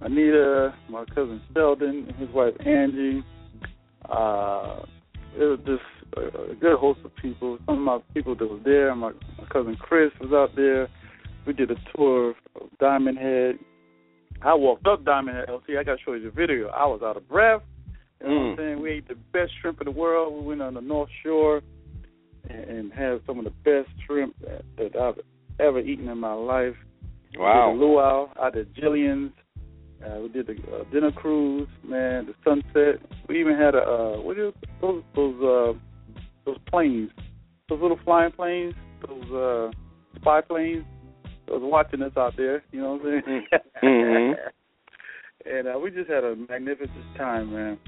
[0.00, 3.22] Anita, my cousin Sheldon, and his wife Angie.
[4.08, 4.80] Uh,
[5.36, 5.82] it was just
[6.16, 7.58] a, a good host of people.
[7.66, 8.94] Some of my people that was there.
[8.94, 10.88] My, my cousin Chris was out there.
[11.46, 13.58] We did a tour of Diamond Head.
[14.42, 15.78] I walked up Diamond Head LC.
[15.78, 16.68] I got to show you the video.
[16.68, 17.62] I was out of breath.
[18.20, 18.38] You know Mm.
[18.38, 18.82] what I'm saying?
[18.82, 20.32] We ate the best shrimp in the world.
[20.34, 21.60] We went on the North Shore
[22.48, 25.18] and, and had some of the best shrimp that, that I've
[25.58, 26.74] ever eaten in my life.
[27.36, 27.70] Wow.
[27.70, 29.32] We did the luau out at Jillian's.
[30.04, 33.00] Uh, we did the uh, dinner cruise, man, the sunset.
[33.28, 35.78] We even had a uh, what is those those uh,
[36.44, 37.10] those planes,
[37.68, 38.74] those little flying planes,
[39.06, 39.70] those uh,
[40.20, 40.84] spy planes.
[41.46, 43.46] Those watching us out there, you know what I'm saying?
[43.82, 44.34] Mhm.
[45.46, 47.78] and uh, we just had a magnificent time, man.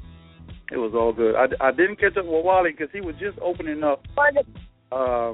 [0.71, 1.35] It was all good.
[1.37, 4.03] I, I didn't catch up with Wally because he was just opening up.
[4.93, 5.33] Uh,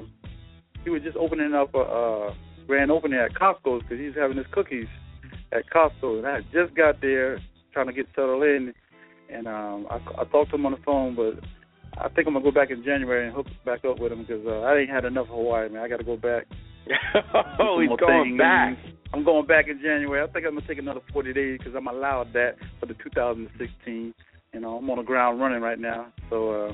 [0.83, 2.33] he was just opening up a uh,
[2.73, 4.87] grand opening at Costco's because he's having his cookies
[5.51, 7.39] at Costco, and I just got there
[7.71, 8.73] trying to get settled in,
[9.29, 11.37] and um, I, I talked to him on the phone, but
[12.01, 14.43] I think I'm gonna go back in January and hook back up with him because
[14.47, 15.83] uh, I ain't had enough of Hawaii, man.
[15.83, 16.47] I got to go back.
[17.59, 18.39] oh, he's going things.
[18.39, 18.75] back.
[19.13, 20.23] I'm going back in January.
[20.23, 24.15] I think I'm gonna take another 40 days because I'm allowed that for the 2016.
[24.51, 26.07] You know, I'm on the ground running right now.
[26.31, 26.73] So, uh,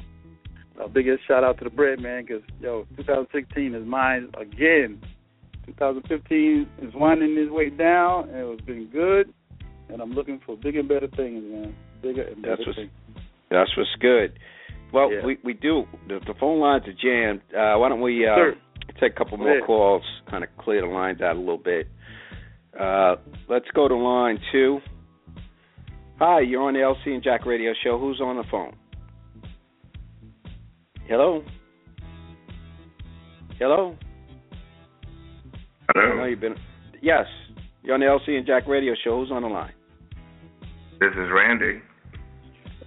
[0.82, 5.02] a biggest shout out to the bread man because yo, 2016 is mine again.
[5.74, 9.34] 2015 is winding its way down, and it's been good.
[9.90, 11.76] And I'm looking for bigger and better things, man.
[12.02, 12.92] Bigger and better That's what's things.
[13.50, 14.38] that's what's good.
[14.94, 15.26] Well, Yeah.
[15.26, 17.42] we we do the, the phone lines are jammed.
[17.54, 18.54] Uh, why don't we uh, Sure.
[19.00, 19.64] take a couple more ahead.
[19.66, 21.88] calls, kind of clear the lines out a little bit.
[22.80, 23.16] Uh,
[23.48, 24.80] let's go to line two.
[26.20, 27.98] Hi, you're on the LC and Jack Radio Show.
[27.98, 28.76] Who's on the phone?
[31.08, 31.44] Hello.
[33.58, 33.96] Hello.
[35.90, 36.56] I know Hello, you've been.
[37.02, 37.26] Yes,
[37.84, 39.20] you're on the LC and Jack Radio Show.
[39.20, 39.74] Who's on the line?
[41.00, 41.82] this is Randy.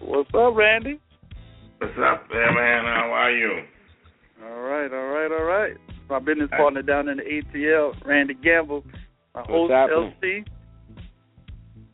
[0.01, 1.01] What's up, Randy?
[1.79, 2.85] What's up there, man?
[2.85, 3.63] How are you?
[4.45, 5.77] All right, all right, all right.
[6.11, 8.85] My business partner down in the ATL, Randy Gamble.
[9.35, 10.15] My What's host, happening?
[10.23, 10.47] LC.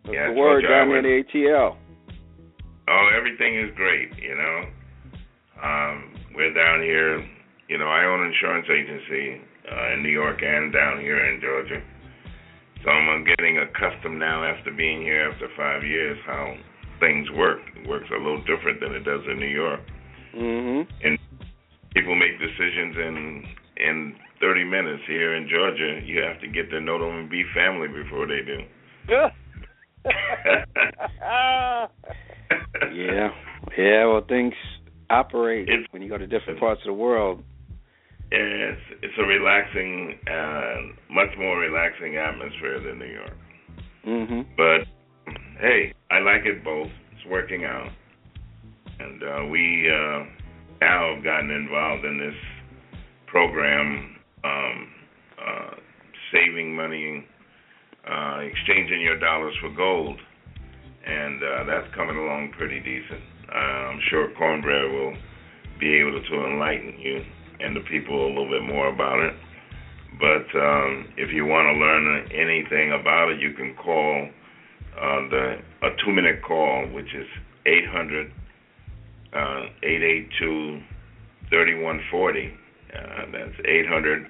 [0.05, 1.77] What's Yes, the word down I there in the ATL?
[2.89, 4.63] Oh, everything is great, you know.
[5.63, 7.21] Um, we're down here,
[7.69, 9.41] you know, I own an insurance agency
[9.73, 11.83] uh, in New York and down here in Georgia.
[12.85, 16.55] So I'm getting accustomed now after being here after five years how
[17.01, 17.61] things work.
[17.77, 19.81] It works a little different than it does in New York.
[20.37, 20.91] Mm-hmm.
[21.05, 21.19] And
[21.95, 23.45] people make decisions in
[23.79, 26.01] in 30 minutes here in Georgia.
[26.05, 28.59] You have to get to know them and be family before they do.
[32.95, 33.31] Yeah,
[33.77, 34.07] yeah.
[34.07, 34.55] Well, things
[35.11, 37.43] operate when you go to different parts of the world.
[38.31, 40.75] Yeah, it's it's a relaxing, uh,
[41.11, 43.37] much more relaxing atmosphere than New York.
[44.07, 44.41] Mm-hmm.
[44.55, 46.91] But hey, I like it both.
[47.13, 47.89] It's working out,
[49.01, 50.25] and uh, we uh,
[50.83, 52.37] now have gotten involved in this
[53.29, 54.89] program, um,
[55.41, 55.71] uh,
[56.31, 57.25] saving money,
[58.07, 60.19] uh, exchanging your dollars for gold,
[61.07, 63.23] and uh, that's coming along pretty decent.
[63.51, 65.17] Uh, I'm sure Cornbread will
[65.81, 67.25] be able to enlighten you
[67.61, 69.35] and the people a little bit more about it.
[70.19, 74.29] But um, if you want to learn anything about it, you can call
[74.97, 77.27] uh, the a two minute call, which is
[77.67, 78.33] eight hundred
[79.33, 80.81] uh, eight eight two
[81.51, 82.53] thirty one forty.
[82.93, 84.27] Uh, that's eight hundred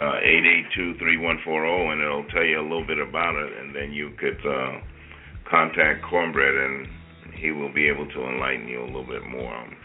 [0.00, 2.98] uh, eight eight two three one four zero, and it'll tell you a little bit
[2.98, 4.80] about it, and then you could uh,
[5.50, 6.86] contact Cornbread, and
[7.34, 9.76] he will be able to enlighten you a little bit more on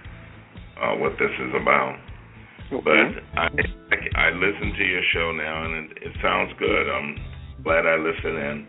[0.77, 1.97] uh, what this is about.
[2.71, 2.84] Okay.
[2.86, 6.89] But I, I I listen to your show now, and it, it sounds good.
[6.89, 7.17] I'm
[7.63, 8.67] glad I listened in.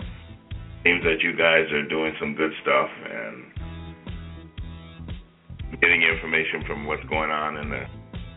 [0.85, 3.45] Seems that you guys are doing some good stuff and
[5.81, 7.85] getting information from what's going on in the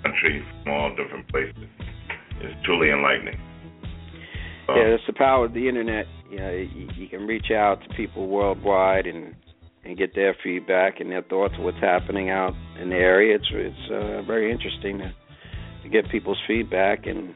[0.03, 1.63] country from all different places.
[2.41, 3.39] It's truly enlightening.
[4.67, 6.05] Uh, Yeah, that's the power of the internet.
[6.29, 9.35] You know, you, you can reach out to people worldwide and
[9.85, 13.35] and get their feedback and their thoughts of what's happening out in the area.
[13.35, 15.13] It's it's uh, very interesting to
[15.83, 17.35] to get people's feedback and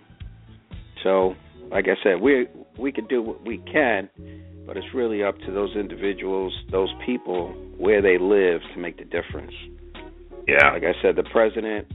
[1.03, 1.35] so
[1.71, 4.09] like I said, we we can do what we can,
[4.65, 9.05] but it's really up to those individuals, those people where they live to make the
[9.05, 9.53] difference.
[10.47, 10.71] Yeah.
[10.71, 11.87] Like I said, the president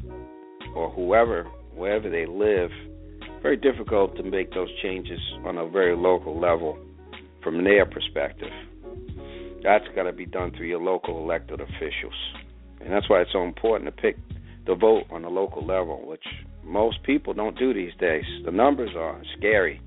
[0.74, 2.70] or whoever, wherever they live,
[3.42, 6.78] very difficult to make those changes on a very local level
[7.42, 8.50] from their perspective.
[9.62, 12.14] That's got to be done through your local elected officials.
[12.80, 14.16] And that's why it's so important to pick
[14.66, 16.24] the vote on the local level, which
[16.62, 18.24] most people don't do these days.
[18.44, 19.80] The numbers are scary.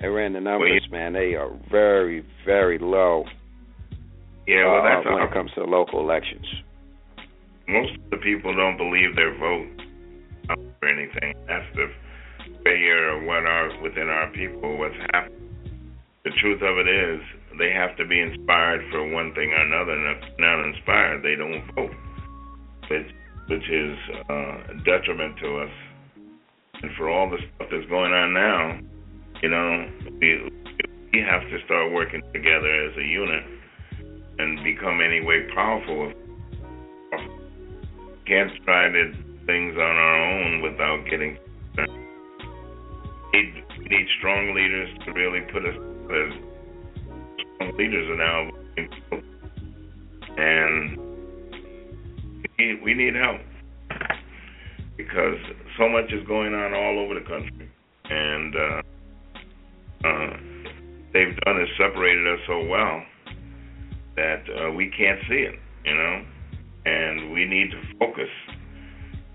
[0.00, 1.12] They ran the numbers, man.
[1.12, 3.24] They are very, very low
[4.50, 6.46] yeah, well, uh, that's when a, it comes to local elections.
[7.68, 9.70] most of the people don't believe their vote
[10.50, 11.38] or anything.
[11.46, 11.86] That's the
[12.64, 15.38] failure of what are within our people, what's happening.
[16.24, 17.20] The truth of it is,
[17.58, 21.22] they have to be inspired for one thing or another, and if they're not inspired,
[21.22, 21.94] they don't vote,
[22.88, 23.06] which,
[23.50, 23.98] which is
[24.30, 25.74] uh, a detriment to us.
[26.82, 28.78] And for all the stuff that's going on now,
[29.42, 30.50] you know, we
[31.12, 33.44] we have to start working together as a unit
[34.38, 36.12] and become any way powerful
[38.30, 39.12] can't try to
[39.44, 41.36] things on our own without getting.
[41.76, 46.32] We need, we need strong leaders to really put us as
[47.56, 48.50] strong leaders are now,
[50.36, 51.09] and
[52.60, 53.40] need, we need help
[54.96, 55.38] because
[55.78, 57.70] so much is going on all over the country,
[58.04, 58.82] and uh,
[60.04, 60.36] uh,
[61.12, 63.02] they've done is separated us so well
[64.16, 66.24] that uh, we can't see it, you know
[66.84, 68.28] and we need to focus.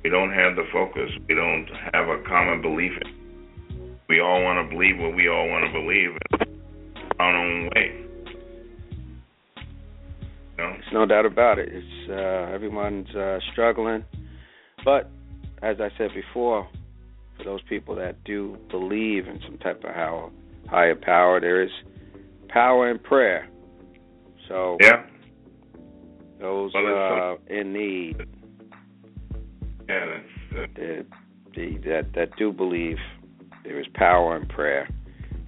[0.04, 1.10] We don't have the focus.
[1.28, 2.92] We don't have a common belief.
[4.08, 6.12] We all want to believe what we all want to believe
[6.42, 8.05] in our own way.
[10.58, 10.72] Know?
[10.74, 11.70] There's no doubt about it.
[11.72, 14.04] It's uh, everyone's uh, struggling,
[14.84, 15.10] but
[15.62, 16.68] as I said before,
[17.38, 20.32] for those people that do believe in some type of how,
[20.70, 21.72] higher power, there is
[22.48, 23.50] power in prayer.
[24.48, 25.04] So yeah,
[26.40, 28.18] those Well, uh, in need
[29.90, 31.06] yeah, that's, uh, that,
[31.56, 32.98] the, that that do believe
[33.64, 34.88] there is power in prayer,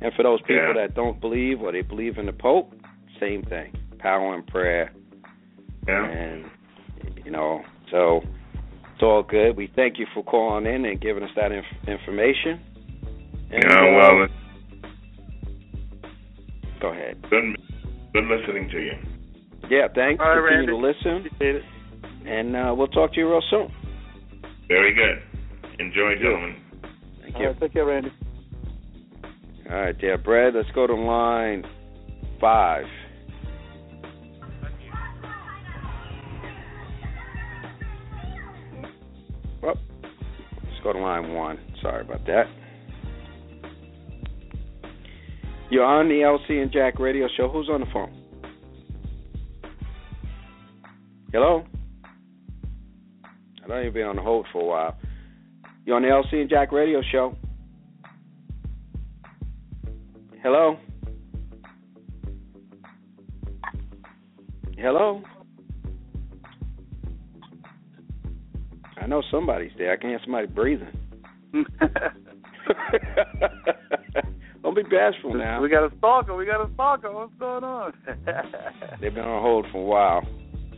[0.02, 0.88] and for those people Yeah.
[0.88, 2.74] that don't believe or they believe in the Pope,
[3.20, 4.92] same thing, power in prayer.
[5.88, 6.06] yeah.
[6.06, 6.46] And
[7.26, 8.22] you know, so
[8.94, 9.58] it's all good.
[9.58, 12.60] We thank you for calling in and giving us that inf- information.
[13.52, 14.28] And, yeah, uh, well,
[16.82, 17.22] go ahead.
[17.30, 17.56] good,
[18.14, 18.94] good listening to you.
[19.70, 20.22] Yeah, thanks.
[20.24, 21.30] All right, Continue to listen,
[22.26, 23.72] and uh, we'll talk to you real soon.
[24.68, 25.22] Very good.
[25.80, 26.56] Enjoy, gentlemen.
[27.22, 27.48] Thank All you.
[27.50, 28.12] right, take care, Randy.
[29.70, 30.56] All right, yeah, Brad.
[30.56, 31.64] Let's go to line
[32.40, 32.86] five.
[40.88, 41.60] Go to line one.
[41.82, 42.46] Sorry about that.
[45.70, 47.50] You're on the LC and Jack radio show.
[47.50, 48.14] Who's on the phone?
[51.34, 51.66] Hello?
[53.64, 54.98] I know you've been on the hold for a while.
[55.86, 57.36] You're on the LC and Jack radio show.
[60.42, 60.78] Hello?
[64.78, 65.22] Hello?
[69.02, 69.92] I know somebody's there.
[69.94, 70.88] I can hear somebody breathing.
[74.64, 75.62] Don't be bashful now.
[75.62, 76.36] We got a stalker.
[76.36, 77.12] We got a stalker.
[77.14, 77.94] What's going on?
[79.02, 80.22] They've been on hold for a while,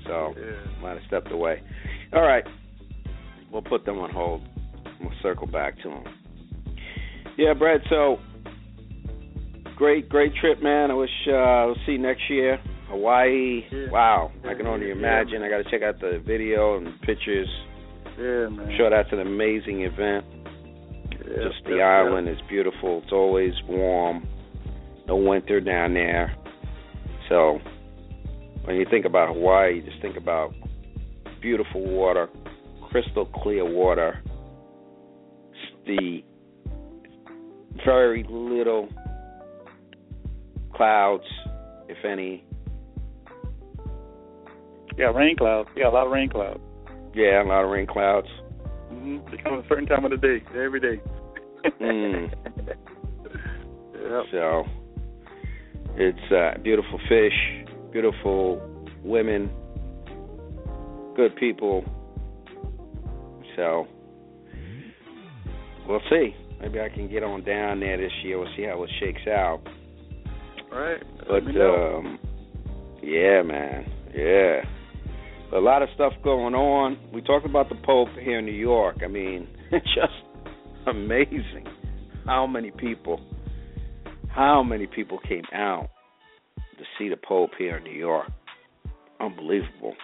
[0.05, 0.82] so Yeah.
[0.82, 1.61] might have stepped away.
[2.13, 2.43] All right,
[3.51, 4.41] we'll put them on hold.
[5.01, 6.03] We'll circle back to them.
[7.38, 7.82] Yeah, Brad.
[7.89, 8.20] So
[9.76, 10.91] great, great trip, man.
[10.91, 12.59] I wish uh, we'll see you next year.
[12.89, 13.63] Hawaii.
[13.72, 13.89] Yeah.
[13.91, 15.41] Wow, I can only imagine.
[15.41, 17.47] I got to check out the video and pictures.
[18.20, 18.59] Yeah, man.
[18.59, 20.26] I'm sure that's an amazing event.
[21.11, 23.01] Yeah, Just the yeah, island is beautiful.
[23.03, 24.28] It's always warm.
[25.07, 26.36] No winter down there.
[27.30, 27.59] So
[28.63, 30.53] when you think about Hawaii, you just think about
[31.41, 32.28] beautiful water,
[32.91, 34.22] crystal clear water,
[35.86, 36.24] the
[37.86, 38.89] very little
[40.76, 41.24] clouds,
[41.88, 42.43] if any.
[44.97, 45.70] Yeah, rain clouds.
[45.76, 46.59] Yeah, a lot of rain clouds.
[47.14, 48.28] Yeah, a lot of rain clouds.
[48.91, 49.32] Mm-hmm.
[49.32, 51.01] They come at a certain time of the day, every day.
[51.82, 52.34] mm.
[54.10, 54.24] Yep.
[54.32, 54.64] So
[55.95, 58.62] it's uh, beautiful fish, beautiful
[59.03, 59.51] women,
[61.16, 61.84] good people.
[63.55, 63.88] So
[65.88, 66.34] we'll see.
[66.62, 68.39] Maybe I can get on down there this year.
[68.39, 69.62] We'll see how it shakes out.
[70.72, 71.03] All right.
[71.28, 72.20] But um,
[73.03, 73.86] yeah, man,
[74.16, 74.62] yeah.
[75.52, 77.00] A lot of stuff going on.
[77.12, 78.97] We talked about the Pope here in New York.
[79.04, 80.14] I mean, it's just
[80.86, 81.66] amazing
[82.26, 83.20] how many people,
[84.30, 85.89] how many people came out
[86.78, 88.28] to see the Pope here in New York.
[89.20, 89.95] Unbelievable.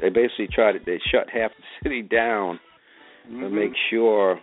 [0.00, 2.58] They basically tried to they shut half the city down
[3.28, 3.42] mm-hmm.
[3.42, 4.40] to make sure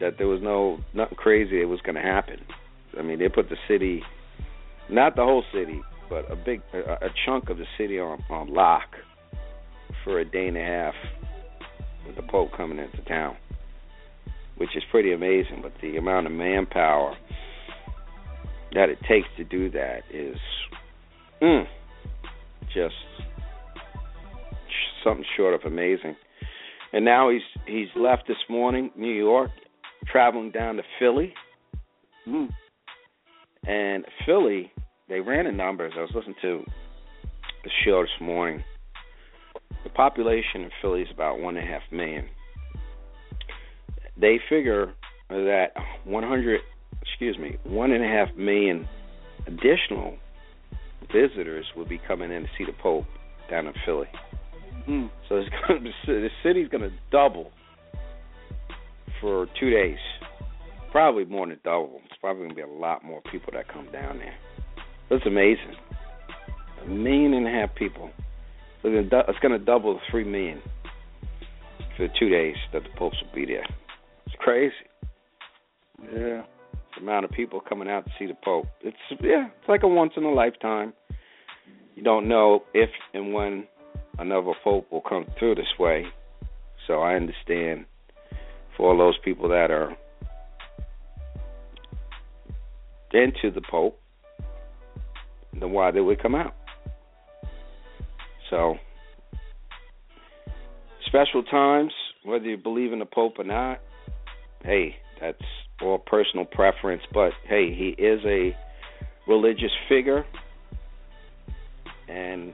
[0.00, 2.38] that there was no nothing crazy that was going to happen.
[2.98, 4.02] I mean, they put the city,
[4.88, 8.52] not the whole city, but a big a, a chunk of the city on on
[8.52, 8.96] lock
[10.04, 10.94] for a day and a half
[12.06, 13.36] with the Pope coming into town,
[14.56, 15.60] which is pretty amazing.
[15.62, 17.16] But the amount of manpower
[18.72, 20.36] that it takes to do that is
[21.42, 21.64] mm,
[22.74, 22.94] just
[25.04, 26.16] something short of amazing.
[26.92, 29.50] And now he's he's left this morning, New York,
[30.06, 31.34] traveling down to Philly.
[32.26, 32.48] Mm.
[33.66, 34.72] And Philly,
[35.08, 35.92] they ran the numbers.
[35.96, 36.64] I was listening to
[37.64, 38.62] the show this morning.
[39.84, 42.26] The population in Philly is about one and a half million.
[44.20, 44.94] They figure
[45.28, 45.68] that
[46.04, 46.60] 100,
[47.02, 48.88] excuse me, one and a half million
[49.46, 50.16] additional
[51.12, 53.04] visitors will be coming in to see the Pope
[53.50, 54.08] down in Philly.
[54.88, 55.10] Mm.
[55.28, 57.50] So it's going to be, the city's going to double
[59.20, 59.98] for two days.
[60.90, 62.00] Probably more than double.
[62.06, 64.34] It's probably going to be a lot more people that come down there.
[65.10, 65.74] That's amazing.
[66.84, 68.10] A million and a half people.
[68.82, 70.60] So it's going to double to three million
[71.96, 73.66] for the two days that the Pope will be there.
[74.26, 74.74] It's crazy.
[76.02, 76.42] Yeah.
[76.94, 78.66] The amount of people coming out to see the Pope.
[78.82, 80.92] It's yeah, it's like a once in a lifetime.
[81.94, 83.66] You don't know if and when
[84.18, 86.06] another Pope will come through this way.
[86.86, 87.86] So I understand
[88.76, 89.96] for all those people that are
[93.12, 94.00] into the Pope,
[95.60, 96.54] then why they would come out.
[98.50, 98.76] So,
[101.06, 101.92] special times,
[102.24, 103.80] whether you believe in the Pope or not,
[104.62, 105.42] hey, that's
[105.82, 107.02] all personal preference.
[107.12, 108.56] But hey, he is a
[109.26, 110.24] religious figure,
[112.08, 112.52] and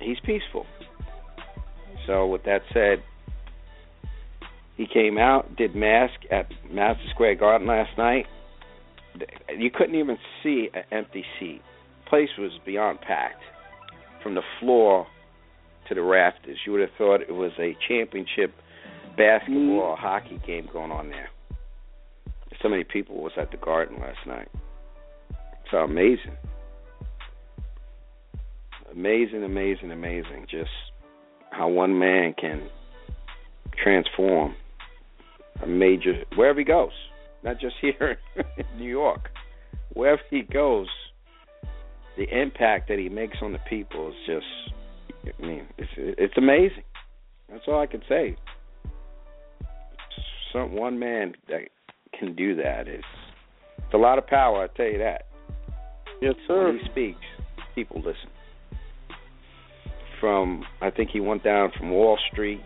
[0.00, 0.66] he's peaceful.
[2.06, 3.02] So, with that said,
[4.76, 8.26] he came out, did mass at Madison Square Garden last night.
[9.56, 11.62] You couldn't even see an empty seat.
[12.06, 13.42] The place was beyond packed,
[14.22, 15.08] from the floor
[15.88, 16.58] to the rafters.
[16.64, 18.54] You would have thought it was a championship
[19.16, 21.30] basketball or hockey game going on there.
[22.62, 24.48] So many people was at the Garden last night.
[25.70, 26.36] So amazing,
[28.92, 30.46] amazing, amazing, amazing.
[30.48, 30.70] Just
[31.50, 32.68] how one man can
[33.82, 34.54] transform
[35.60, 36.92] a major wherever he goes,
[37.42, 38.18] not just here
[38.56, 39.30] in New York.
[39.92, 40.88] Wherever he goes,
[42.16, 44.76] the impact that he makes on the people is just
[45.38, 46.84] I mean, it's it's amazing.
[47.50, 48.36] That's all I can say.
[50.52, 51.62] Some one man that
[52.18, 53.04] can do that is
[53.78, 55.26] it's a lot of power, I tell you that.
[56.22, 56.66] Yes, sir.
[56.66, 57.20] When he speaks,
[57.74, 58.30] people listen.
[60.20, 62.60] From I think he went down from Wall Street.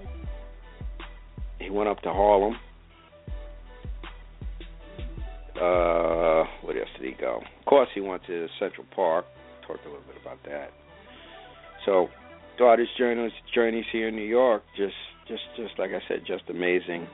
[1.59, 2.55] He went up to Harlem.
[5.57, 7.43] Uh, what else did he go?
[7.59, 9.27] Of course, he went to Central Park.
[9.71, 10.71] Talked a little bit about that.
[11.87, 12.09] So,
[12.79, 14.95] his journeys, journeys here in New York, just,
[15.29, 17.07] just, just like I said, just amazing.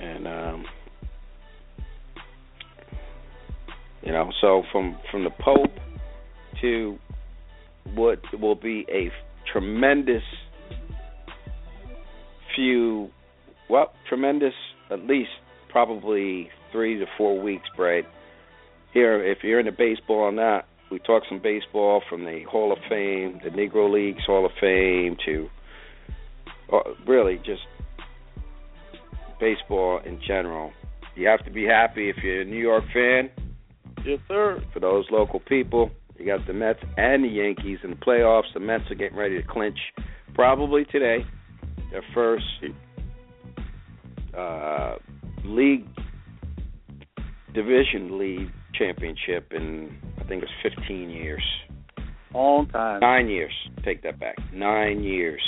[0.00, 0.64] And um,
[4.02, 5.70] you know, so from from the Pope
[6.62, 6.98] to
[7.94, 9.10] what will be a
[9.52, 10.22] tremendous
[12.56, 13.10] few,
[13.68, 14.54] well, tremendous
[14.90, 15.30] at least
[15.68, 18.04] probably three to four weeks, Brad.
[18.94, 22.78] Here, if you're into baseball or not, we talk some baseball from the Hall of
[22.86, 25.48] Fame, the Negro Leagues Hall of Fame, to
[26.70, 27.62] uh, really just
[29.40, 30.70] baseball in general.
[31.16, 33.30] You have to be happy if you're a New York fan.
[34.04, 34.62] Yes, sir.
[34.74, 38.52] For those local people, you got the Mets and the Yankees in the playoffs.
[38.52, 39.78] The Mets are getting ready to clinch
[40.34, 41.24] probably today
[41.90, 42.44] their first
[44.36, 44.96] uh,
[45.44, 45.86] league
[47.54, 51.42] division league championship in I think it's 15 years.
[52.34, 53.00] On time.
[53.00, 53.52] Nine years.
[53.84, 54.36] Take that back.
[54.52, 55.42] Nine years.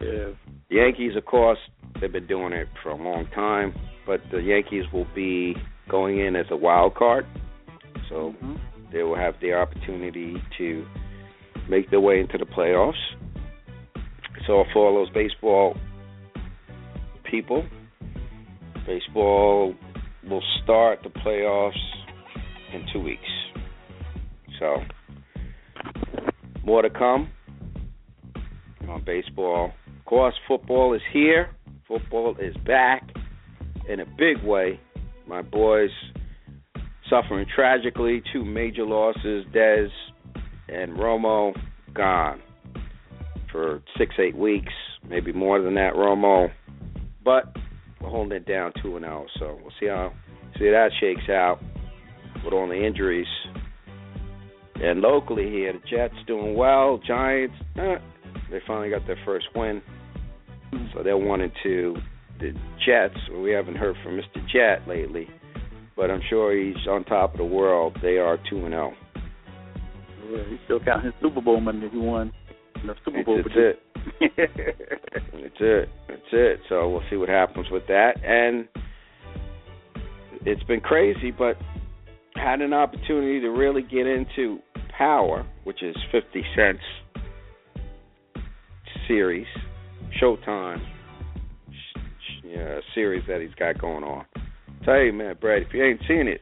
[0.00, 0.30] Yeah.
[0.68, 1.58] The Yankees, of course,
[2.00, 3.74] they've been doing it for a long time,
[4.06, 5.56] but the Yankees will be
[5.88, 7.26] going in as a wild card,
[8.08, 8.58] so Mhm.
[8.92, 10.86] they will have the opportunity to
[11.68, 13.14] make their way into the playoffs.
[14.46, 15.76] So for all those baseball
[17.24, 17.64] people,
[18.86, 19.74] baseball
[20.28, 21.99] will start the playoffs
[22.72, 23.22] in two weeks.
[24.58, 24.76] So
[26.64, 27.30] more to come
[28.88, 29.72] on baseball.
[29.98, 31.50] Of course, football is here.
[31.88, 33.02] Football is back
[33.88, 34.78] in a big way.
[35.26, 35.90] My boys
[37.08, 39.88] suffering tragically, two major losses, Dez
[40.68, 41.52] and Romo
[41.94, 42.40] gone
[43.50, 44.72] for six, eight weeks,
[45.08, 46.50] maybe more than that, Romo.
[47.24, 47.56] But
[48.00, 50.12] we're holding it down two and zero, so we'll see how
[50.58, 51.60] see how that shakes out
[52.44, 53.26] with all the injuries.
[54.76, 57.00] And locally here, the Jets doing well.
[57.06, 57.96] Giants, eh,
[58.50, 59.82] they finally got their first win,
[60.94, 61.96] so they're one and two.
[62.38, 62.52] The
[62.86, 64.40] Jets, we haven't heard from Mr.
[64.50, 65.28] Jet lately,
[65.96, 67.98] but I'm sure he's on top of the world.
[68.00, 68.92] They are two and zero.
[70.30, 72.32] Yeah, he's still counting his Super Bowl money that he won.
[72.86, 73.42] The Super Bowl.
[73.44, 73.82] That's it.
[74.36, 75.88] That's it.
[76.08, 76.60] That's it.
[76.68, 78.12] So we'll see what happens with that.
[78.24, 78.68] And
[80.46, 81.56] it's been crazy, but
[82.36, 84.58] had an opportunity to really get into
[84.96, 86.82] Power, which is 50 Cent's
[89.08, 89.46] series,
[90.20, 90.80] Showtime
[91.70, 94.24] sh- sh- yeah, series that he's got going on.
[94.84, 96.40] Tell you, man, Brad, if you ain't seen it,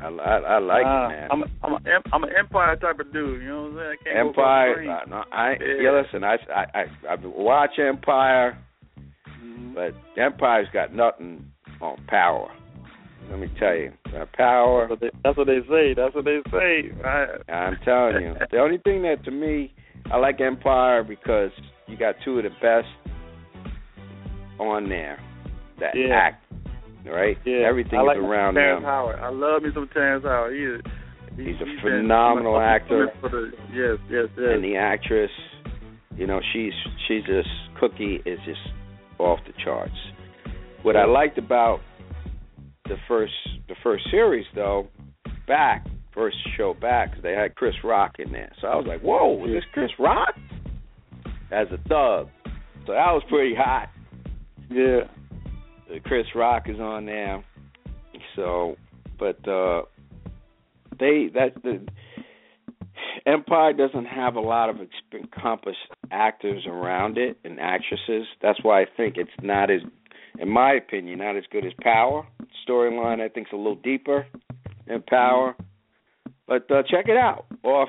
[0.00, 1.28] I, I, I like Uh, it, man.
[1.30, 1.78] I'm a, I'm a,
[2.12, 3.42] I'm an Empire type of dude.
[3.42, 3.96] You know what I'm saying?
[4.00, 4.90] I can't Empire.
[4.90, 5.82] Uh, no, I Yeah.
[5.82, 6.00] yeah.
[6.02, 8.56] Listen, I I I, I watch Empire,
[9.42, 9.74] Mm-hmm.
[9.74, 11.44] but Empire's got nothing
[11.80, 12.50] on Power.
[13.30, 13.92] Let me tell you,
[14.36, 14.88] Power.
[14.88, 15.94] That's what, they, that's what they say.
[15.94, 16.90] That's what they say.
[17.02, 17.28] Right?
[17.48, 19.72] I'm telling you, the only thing that to me,
[20.12, 21.50] I like Empire because
[21.86, 22.88] you got two of the best
[24.58, 25.18] on there
[25.78, 26.14] that Yeah.
[26.14, 26.44] act.
[27.06, 27.38] Right?
[27.44, 27.66] Yeah.
[27.68, 28.84] Everything I like is around Terrence them.
[28.84, 29.18] Howard.
[29.20, 30.54] I love me some Terrence Howard.
[30.54, 30.80] He is,
[31.36, 33.08] he, He's a phenomenal actor.
[33.22, 34.50] The, yes, yes, yes.
[34.54, 35.30] and the actress,
[36.16, 36.72] you know, she's
[37.08, 37.48] she's just
[37.78, 38.60] Cookie is just
[39.18, 39.94] off the charts.
[40.82, 41.80] What I liked about
[42.90, 43.32] the first
[43.68, 44.88] the first series though,
[45.46, 49.00] back first show back, 'cause they had Chris Rock in there, so I was like,
[49.00, 50.34] whoa, is this Chris Rock
[51.52, 52.28] as a thug?
[52.86, 53.88] So that was pretty hot.
[54.68, 55.02] Yeah.
[55.88, 57.42] Uh, Chris Rock is on there,
[58.36, 58.76] so
[59.18, 59.82] but uh
[60.98, 61.86] they that the
[63.26, 64.76] Empire doesn't have a lot of
[65.12, 65.78] accomplished
[66.10, 68.26] actors around it and actresses.
[68.42, 69.82] That's why I think it's not as,
[70.38, 72.26] in my opinion, not as good as Power.
[72.70, 74.26] Storyline I think is a little deeper
[74.86, 75.56] than Power,
[76.46, 77.46] but uh, check it out.
[77.62, 77.88] Or if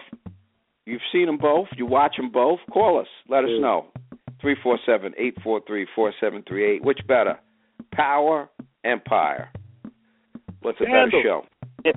[0.86, 3.07] you've seen them both, you watch them both, call us.
[3.29, 3.88] Let us know.
[4.39, 6.84] Three four seven eight four three four seven three eight.
[6.84, 7.39] Which better,
[7.93, 8.49] Power,
[8.84, 9.49] Empire?
[10.61, 11.45] What's a better show?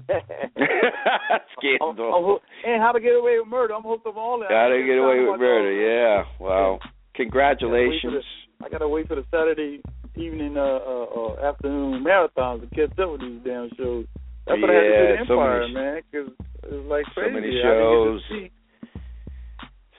[1.59, 2.15] Scandal.
[2.15, 3.75] I'm, I'm, and How to Get Away with Murder.
[3.75, 4.49] I'm hooked up on all that.
[4.49, 5.73] Got to get away with murder.
[5.73, 6.25] Yeah.
[6.41, 6.79] Well,
[7.15, 8.25] congratulations.
[8.65, 9.83] I gotta wait for the Saturday
[10.17, 11.05] evening, uh, uh,
[11.37, 14.07] uh afternoon marathons to catch up with these damn shows.
[14.47, 16.31] That's what I had to do Yeah, to so Empire, many- man, 'cause
[16.65, 17.29] it's like crazy.
[17.29, 18.23] so many shows.
[18.29, 18.51] get to see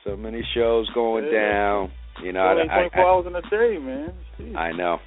[0.04, 1.32] So many shows going Yeah.
[1.52, 1.92] down.
[2.22, 4.14] You know, I, only I, 24 hours in a day, man.
[4.40, 4.56] Jeez.
[4.56, 5.00] I know.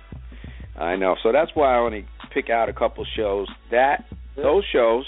[0.76, 1.14] I know.
[1.22, 3.48] So that's why I only pick out a couple shows.
[3.70, 4.04] That
[4.34, 5.06] those shows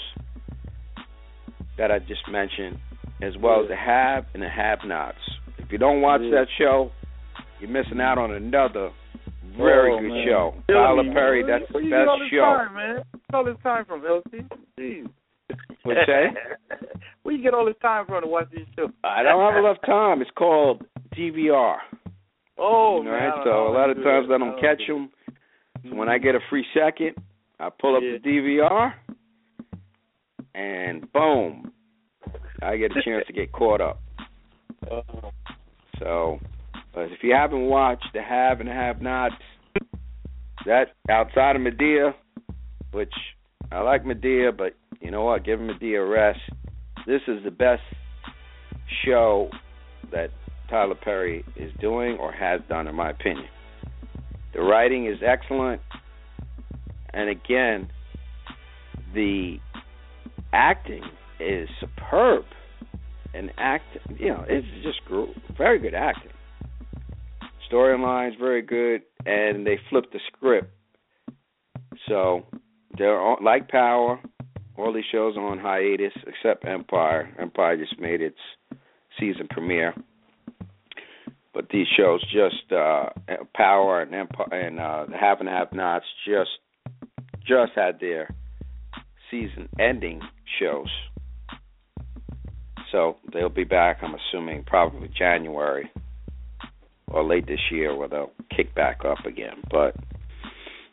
[1.77, 2.77] that I just mentioned,
[3.21, 5.17] as well as the have and the have-nots.
[5.57, 6.31] If you don't watch Yeah.
[6.39, 6.91] that show,
[7.59, 8.91] you're missing out on another
[9.57, 10.25] very Oh, good man.
[10.27, 10.53] show.
[10.69, 12.41] Tyler Perry, that's Where the get all best show.
[12.41, 12.95] Time, man?
[12.95, 14.49] Where you get all this time from, LC?
[14.79, 15.09] Jeez.
[15.85, 16.27] You say?
[17.23, 18.89] Where you get all this time from to watch these shows?
[19.03, 20.21] I don't have enough time.
[20.21, 20.83] It's called
[21.15, 21.77] DVR.
[22.57, 23.13] Oh, All man.
[23.13, 24.35] right, so a lot of times that.
[24.35, 25.09] I don't catch do them.
[25.89, 27.15] So when I get a free second,
[27.59, 28.17] I pull up Yeah.
[28.23, 28.93] the DVR,
[30.55, 31.71] and boom,
[32.61, 33.99] I get a chance to get caught up.
[34.07, 34.27] it.
[34.91, 35.29] Uh,
[35.99, 36.39] So,
[36.93, 39.35] but if you haven't watched the Have and Have Nots,
[40.65, 42.13] that outside of Madea,
[42.91, 43.13] which
[43.71, 45.45] I like Madea, but you know what?
[45.45, 46.39] Give Madea a rest.
[47.07, 47.81] This is the best
[49.05, 49.49] show
[50.11, 50.29] that
[50.69, 53.47] Tyler Perry is doing or has done, in my opinion.
[54.53, 55.81] The writing is excellent,
[57.13, 57.89] and again,
[59.13, 59.57] the
[60.53, 61.03] acting
[61.39, 62.43] is superb,
[63.33, 63.85] and act,
[64.17, 64.99] you know, it's just
[65.57, 66.31] very good acting.
[67.71, 70.71] Storyline's very good, and they flipped the script.
[72.07, 72.45] So
[72.97, 74.19] they're on, like Power.
[74.77, 77.33] All these shows are on hiatus except Empire.
[77.39, 78.37] Empire just made its
[79.19, 79.93] season premiere.
[81.53, 83.09] But these shows, just uh
[83.55, 86.49] Power and Empire and uh the Have and Have Nots, just
[87.45, 88.29] just had their
[89.29, 90.21] season ending
[90.59, 90.89] shows.
[92.91, 93.99] So they'll be back.
[94.01, 95.89] I'm assuming probably January
[97.11, 99.61] or late this year, where they'll kick back up again.
[99.69, 99.95] But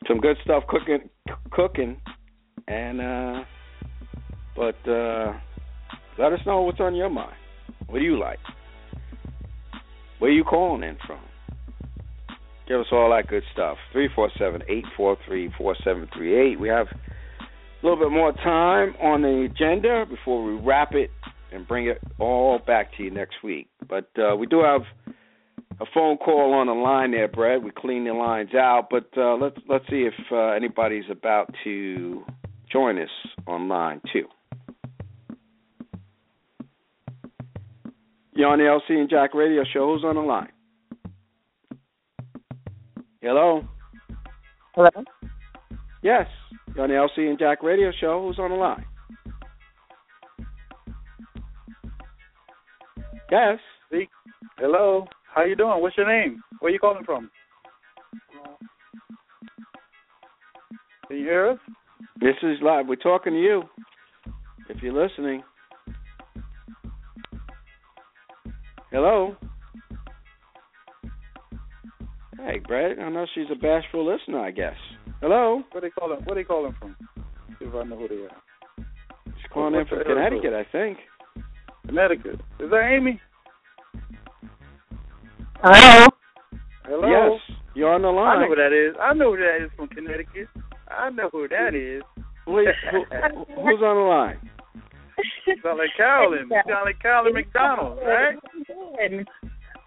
[0.06, 1.08] some good stuff cooking,
[1.50, 2.00] cooking,
[2.66, 3.44] and uh
[4.54, 5.32] but uh
[6.18, 7.36] let us know what's on your mind.
[7.86, 8.38] What do you like?
[10.18, 11.20] Where are you calling in from?
[12.66, 13.78] Give us all that good stuff.
[13.92, 16.60] Three four seven eight four three four seven three eight.
[16.60, 21.10] We have a little bit more time on the agenda before we wrap it
[21.52, 23.68] and bring it all back to you next week.
[23.88, 24.82] But uh, we do have
[25.80, 27.62] a phone call on the line there, Brett.
[27.62, 32.24] We clean the lines out, but uh, let's let's see if uh, anybody's about to
[32.70, 33.08] join us
[33.46, 34.26] online too.
[38.34, 39.94] You're on the LC and Jack Radio Show.
[39.94, 40.52] Who's on the line?
[43.20, 43.62] Hello.
[44.74, 44.90] Hello.
[46.02, 46.26] Yes,
[46.74, 48.22] you're on the LC and Jack Radio Show.
[48.26, 48.84] Who's on the line?
[53.30, 53.58] Yes.
[54.58, 55.06] Hello.
[55.38, 55.80] How you doing?
[55.80, 56.42] What's your name?
[56.58, 57.30] Where you calling from?
[61.06, 61.58] Can you hear us?
[62.20, 62.88] This is live.
[62.88, 63.62] We're talking to you.
[64.68, 65.44] If you're listening.
[68.90, 69.36] Hello.
[72.38, 72.98] Hey, Brett.
[72.98, 74.40] I know she's a bashful listener.
[74.40, 74.74] I guess.
[75.20, 75.62] Hello.
[75.70, 76.18] Where they calling?
[76.24, 76.96] Where they calling from?
[77.60, 78.84] See if I know who they are.
[79.24, 80.98] She's calling in from Connecticut, I think.
[81.86, 82.40] Connecticut.
[82.58, 83.20] Is that Amy?
[85.62, 86.06] Hello.
[86.84, 87.08] Hello.
[87.08, 88.38] Yes, you're on the line.
[88.38, 88.96] I know who that is.
[89.00, 90.48] I know who that is from Connecticut.
[90.88, 92.02] I know who that is.
[92.46, 93.04] Wait, who,
[93.60, 94.38] who's on the line?
[95.62, 96.48] Sound like Carolyn.
[96.48, 98.36] Sound like Carolyn McDonald, right?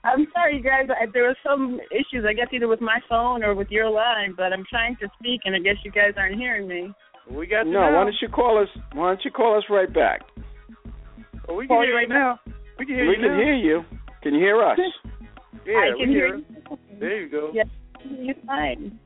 [0.03, 0.87] I'm sorry, you guys.
[0.89, 4.33] I, there were some issues, I guess, either with my phone or with your line.
[4.35, 6.91] But I'm trying to speak, and I guess you guys aren't hearing me.
[7.31, 7.97] We got you No, now.
[7.97, 8.67] why don't you call us?
[8.93, 10.21] Why don't you call us right back?
[11.47, 12.39] Well, we can Call hear you you right now.
[12.77, 13.37] We can hear we you can now.
[13.37, 13.81] hear you.
[14.21, 14.77] Can you hear us?
[15.65, 16.45] Yeah, I can hear you.
[16.99, 17.51] There you go.
[17.53, 17.67] Yes,
[18.09, 18.99] you're fine.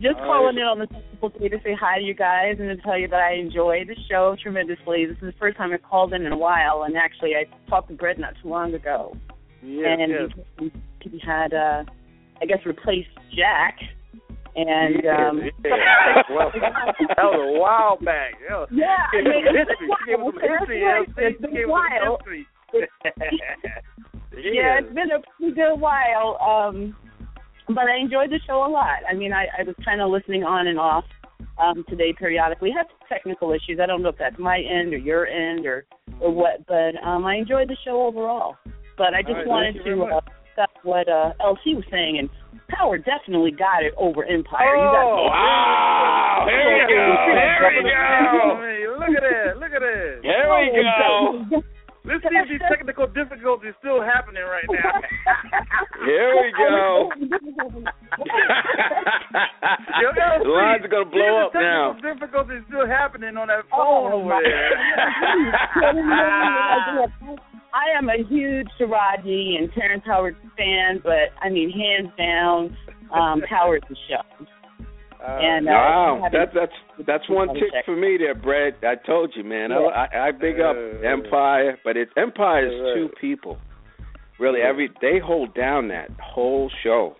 [0.00, 0.62] Just All calling right.
[0.62, 3.06] in on the simple day to say hi to you guys and to tell you
[3.08, 5.06] that I enjoy the show tremendously.
[5.06, 7.88] This is the first time I've called in in a while, and actually I talked
[7.88, 9.16] to Brett not too long ago.
[9.62, 10.12] Yes, and
[10.60, 10.72] yes.
[11.00, 11.84] he, he had, uh,
[12.42, 13.78] I guess, replaced Jack.
[14.56, 16.22] And yeah, um, yeah.
[16.30, 18.34] well, that was a while back.
[18.48, 20.14] Yeah, Yeah, I mean, us it's history.
[20.14, 21.26] Been a history.
[21.26, 22.18] It's been a while.
[24.42, 26.38] yeah, it's been a pretty good while.
[26.40, 26.96] Um,
[27.68, 29.00] but I enjoyed the show a lot.
[29.08, 31.04] I mean, I, I was kind of listening on and off
[31.58, 32.70] um, today periodically.
[32.70, 33.80] Had some technical issues.
[33.82, 35.86] I don't know if that's my end or your end or
[36.20, 38.56] or what, but um, I enjoyed the show overall.
[38.96, 41.84] But I just right, wanted thank you very to uh, discuss what uh, LC was
[41.90, 42.28] saying, and
[42.68, 44.76] Power definitely got it over Empire.
[44.76, 46.46] Oh, wow.
[46.48, 47.02] Here we go.
[47.34, 48.94] Here we go.
[48.98, 49.58] Look at that.
[49.58, 50.20] Look at that.
[50.22, 51.62] Here we go.
[52.06, 55.00] Let's see if these technical difficulties still happening right now.
[56.04, 57.08] Here we go.
[60.00, 61.92] Yo, LC, the lines are gonna blow up now.
[61.94, 64.68] technical difficulties still happening on that phone Oh, over there.
[67.72, 72.76] I am a huge Taraji and Terrence Howard fan, but I mean, hands down,
[73.12, 74.22] um, Howard's the show.
[75.26, 78.74] And uh, wow, having- that, that's that's one tick for me there, Brad.
[78.82, 79.72] I told you, man.
[79.72, 79.76] I,
[80.12, 82.94] I, I big up Uh, Empire, but it Empire is right.
[82.94, 83.58] two people.
[84.38, 87.16] Really, every they hold down that whole show.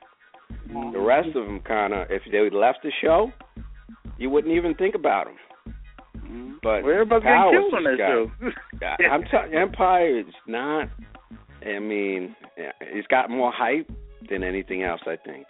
[0.93, 3.31] The rest of them kind of, if they left the show,
[4.19, 6.55] you wouldn't even think about them.
[6.63, 9.05] But Well, everybody's getting Power's killed on that got- show.
[9.05, 10.89] I- I'm telling Empire is not.
[11.65, 12.35] I mean,
[12.81, 13.91] it's got more hype
[14.29, 15.47] than anything else, I think.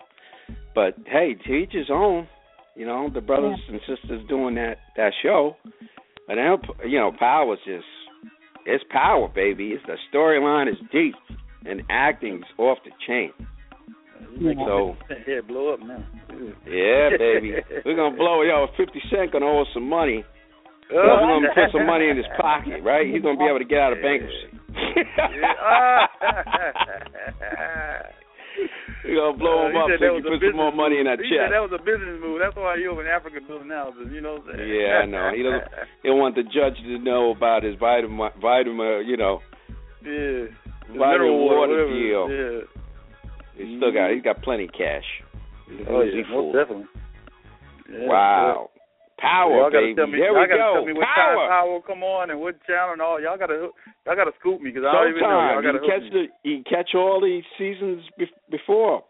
[0.74, 2.28] But hey, to each his own.
[2.76, 5.56] You know, the brothers and sisters doing that that show,
[6.28, 7.84] and Emp- you know, power Power's just
[8.66, 9.68] it's power, baby.
[9.68, 11.14] It's the storyline is deep,
[11.64, 13.32] and acting's off the chain.
[14.66, 14.96] So
[15.28, 16.04] yeah, blow up now.
[16.66, 17.54] yeah, baby,
[17.84, 18.66] we're gonna blow yo.
[18.76, 20.24] Fifty Cent gonna owe us some money.
[20.92, 20.96] Oh.
[20.96, 23.06] We're gonna put some money in his pocket, right?
[23.06, 24.58] He's gonna be able to get out of bankruptcy.
[29.04, 31.20] You gonna blow Uh, him he up so you put some more money in that
[31.20, 31.36] he chest.
[31.36, 32.40] said that was a business move.
[32.40, 34.08] That's why he over in Africa building houses.
[34.10, 34.70] You know what I'm saying?
[34.80, 35.28] Yeah, I know.
[35.36, 35.64] He doesn't.
[36.02, 39.40] He don't want the judge to know about his vitamin, vitamin, you know,
[40.00, 40.48] yeah.
[40.88, 42.24] Vitamin water, water deal.
[42.32, 42.64] Yeah.
[43.60, 44.10] He's still got.
[44.16, 45.04] He's got plenty of cash.
[45.88, 46.88] Oh yeah, most definitely.
[47.92, 48.70] Yeah, Wow.
[49.18, 49.94] Power, y'all gotta baby.
[49.94, 50.72] Tell me, there y'all we gotta go.
[50.74, 51.48] Tell me what time Power.
[51.48, 53.20] power come on and what channel and all.
[53.20, 53.70] Y'all gotta
[54.04, 55.40] y'all gotta scoop me because I don't even know.
[55.54, 56.10] Y'all gotta can catch me.
[56.10, 56.24] the.
[56.42, 59.04] You can catch all the seasons bef- before.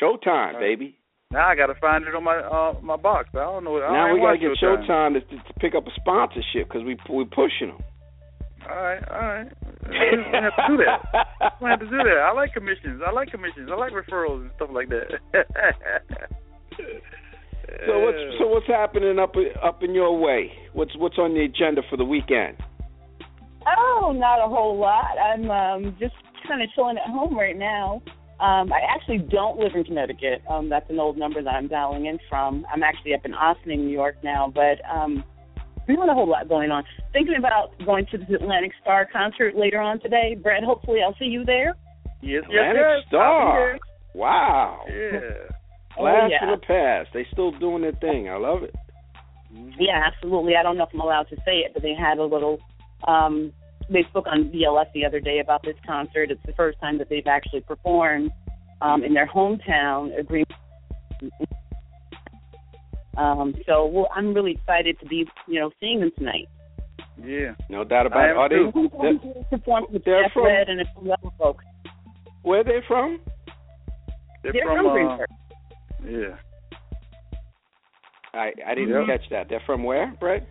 [0.00, 0.60] Showtime, Right.
[0.78, 0.96] baby.
[1.32, 3.28] Now I gotta find it on my uh my box.
[3.34, 3.76] I don't know.
[3.82, 7.24] I now we gotta get Showtime to, to pick up a sponsorship because we we
[7.26, 7.78] pushing them.
[8.68, 9.48] All right, all right.
[9.90, 11.00] I have to do that.
[11.60, 12.18] I have to do that.
[12.22, 13.02] I like commissions.
[13.04, 13.68] I like commissions.
[13.72, 15.10] I like referrals and stuff like that.
[17.86, 20.52] So what's so what's happening up up in your way?
[20.72, 22.56] What's what's on the agenda for the weekend?
[23.66, 25.16] Oh, not a whole lot.
[25.18, 26.14] I'm um just
[26.48, 28.02] kind of chilling at home right now.
[28.40, 30.42] Um, I actually don't live in Connecticut.
[30.48, 32.66] Um, that's an old number that I'm dialing in from.
[32.72, 35.22] I'm actually up in Austin, New York now, but um,
[35.86, 36.82] we don't have a whole lot going on.
[37.12, 40.38] Thinking about going to the Atlantic Starr concert later on today.
[40.42, 41.74] Brett, hopefully I'll see you there.
[42.22, 43.08] yes, yes, Atlantic yes.
[43.08, 43.78] Star.
[44.14, 44.84] Wow.
[44.86, 44.92] be
[46.04, 46.22] there.
[46.24, 46.52] Oh, yeah.
[46.52, 47.10] of the past.
[47.14, 48.28] They still doing their thing.
[48.28, 48.74] I love it.
[49.78, 50.54] Yeah, absolutely.
[50.56, 52.58] I don't know if I'm allowed to say it, but they had a little.
[53.06, 53.52] Um,
[53.88, 56.30] they spoke on BLS the other day about this concert.
[56.30, 58.30] It's the first time that they've actually performed
[58.80, 60.16] um, in their hometown.
[60.18, 60.44] a Green.
[63.16, 66.48] Um, so well, I'm really excited to be, you know, seeing them tonight.
[67.22, 67.54] Yeah.
[67.68, 68.36] No doubt I about it.
[68.36, 68.70] Are they,
[69.02, 69.50] they're,
[70.04, 71.64] They're from- and a few other folks.
[72.42, 73.20] where they from?
[74.42, 75.26] They're, They're from, from uh, Greenburgh.
[76.04, 76.36] Yeah.
[78.32, 79.06] I I didn't Yeah.
[79.06, 79.48] catch that.
[79.48, 80.46] They're from where, Brett?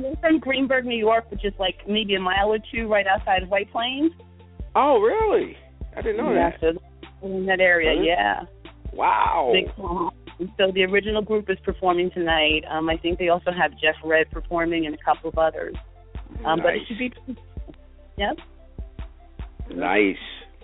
[0.00, 3.42] They're from Greenburgh, New York, which is like maybe a mile or two right outside
[3.42, 4.12] of White Plains.
[4.74, 5.56] Oh, really?
[5.96, 6.60] I didn't know yeah, that.
[6.60, 8.06] so in that area, Really?
[8.08, 8.42] yeah.
[8.92, 9.50] Wow.
[9.52, 10.10] Big song.
[10.58, 12.64] So the original group is performing tonight.
[12.70, 15.74] Um, I think they also have Jeff Redd performing and a couple of others.
[16.44, 16.86] Um, But it Nice.
[16.88, 17.12] should be,
[18.18, 18.36] yep.
[19.74, 20.18] Nice.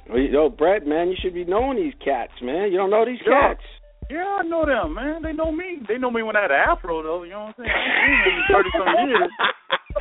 [0.08, 2.70] Well, you- Yo, Brett, man, you should be knowing these cats, man.
[2.70, 3.40] You don't know these Yeah.
[3.54, 3.64] cats.
[4.12, 5.22] Yeah, I know them, man.
[5.22, 5.80] They know me.
[5.88, 7.22] They know me when I had an afro, though.
[7.24, 7.72] You know what I'm saying?
[7.72, 9.30] I ain't seen them in thirty some years.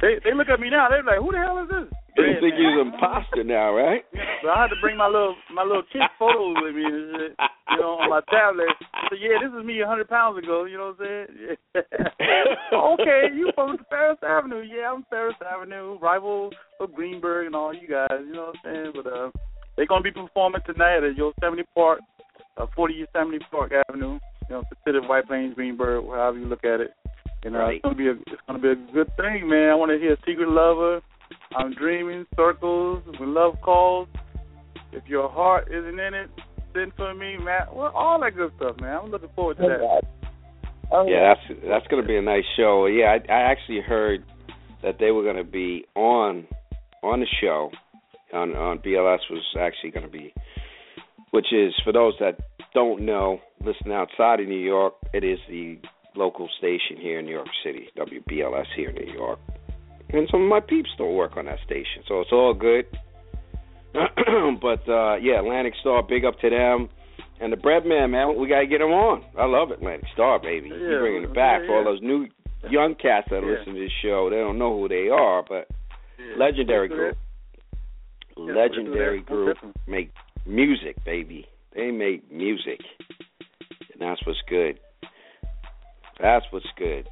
[0.03, 0.89] They they look at me now.
[0.89, 1.87] They're like, "Who the hell is this?"
[2.19, 2.61] They Yeah, think man.
[2.61, 4.03] you're an imposter now, right?
[4.41, 7.33] So I had to bring my little my little kid photos with me and shit,
[7.69, 8.73] you know, on my tablet.
[9.07, 10.65] So yeah, this is me a hundred pounds ago.
[10.65, 11.55] You know what I'm saying?
[11.77, 11.81] Yeah.
[12.97, 14.61] okay, you from Ferris Avenue?
[14.65, 16.49] Yeah, I'm Ferris Avenue, rival
[16.79, 18.09] of Greenburgh and all you guys.
[18.25, 18.91] You know what I'm saying?
[18.95, 19.29] But uh,
[19.77, 21.99] they're gonna be performing tonight at Yosemite Park,
[22.57, 24.19] uh, 40 Yosemite Park Avenue.
[24.49, 26.91] You know, considered White Plains, Greenburgh, however you look at it.
[27.43, 27.75] You know, Right.
[27.75, 29.69] it's gonna be a it's gonna be a good thing, man.
[29.69, 31.01] I want to hear Secret Lover.
[31.55, 34.07] I'm dreaming circles when love calls.
[34.91, 36.29] If your heart isn't in it,
[36.73, 37.67] send for me, man.
[37.73, 38.97] Well, all that good stuff, man.
[39.03, 40.01] I'm looking forward to that.
[40.91, 42.85] Oh, Yeah, that's that's gonna be a nice show.
[42.87, 44.23] Yeah, I, I actually heard
[44.83, 46.45] that they were gonna be on
[47.01, 47.71] on the show
[48.33, 50.33] on on BLS was actually gonna be,
[51.31, 52.37] which is for those that
[52.73, 55.77] don't know, listen outside of New York, it is the
[56.15, 59.39] local station here in New York City, WBLS here in New York,
[60.09, 62.85] and some of my peeps don't work on that station, so it's all good.
[63.93, 66.89] but uh yeah, Atlantic Starr, big up to them.
[67.41, 69.23] And the Bread Man, man, we gotta get him on.
[69.37, 70.69] I love Atlantic Starr, baby.
[70.69, 72.27] Yeah, You're bringing it back yeah, for all those new
[72.69, 73.49] young cats that Yeah.
[73.49, 74.29] listen to this show.
[74.29, 75.67] They don't know who they are, but
[76.19, 76.35] Yeah.
[76.37, 77.17] legendary group.
[78.37, 79.59] Yeah, legendary let's do that.
[79.59, 80.11] group, make
[80.45, 81.45] music, baby.
[81.75, 82.79] They make music,
[83.93, 84.79] and that's what's good.
[86.19, 87.07] That's what's good.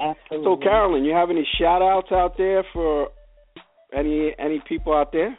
[0.00, 0.44] Absolutely.
[0.44, 3.08] So, Carolyn, you have any shout outs out there for
[3.94, 5.36] any any people out there?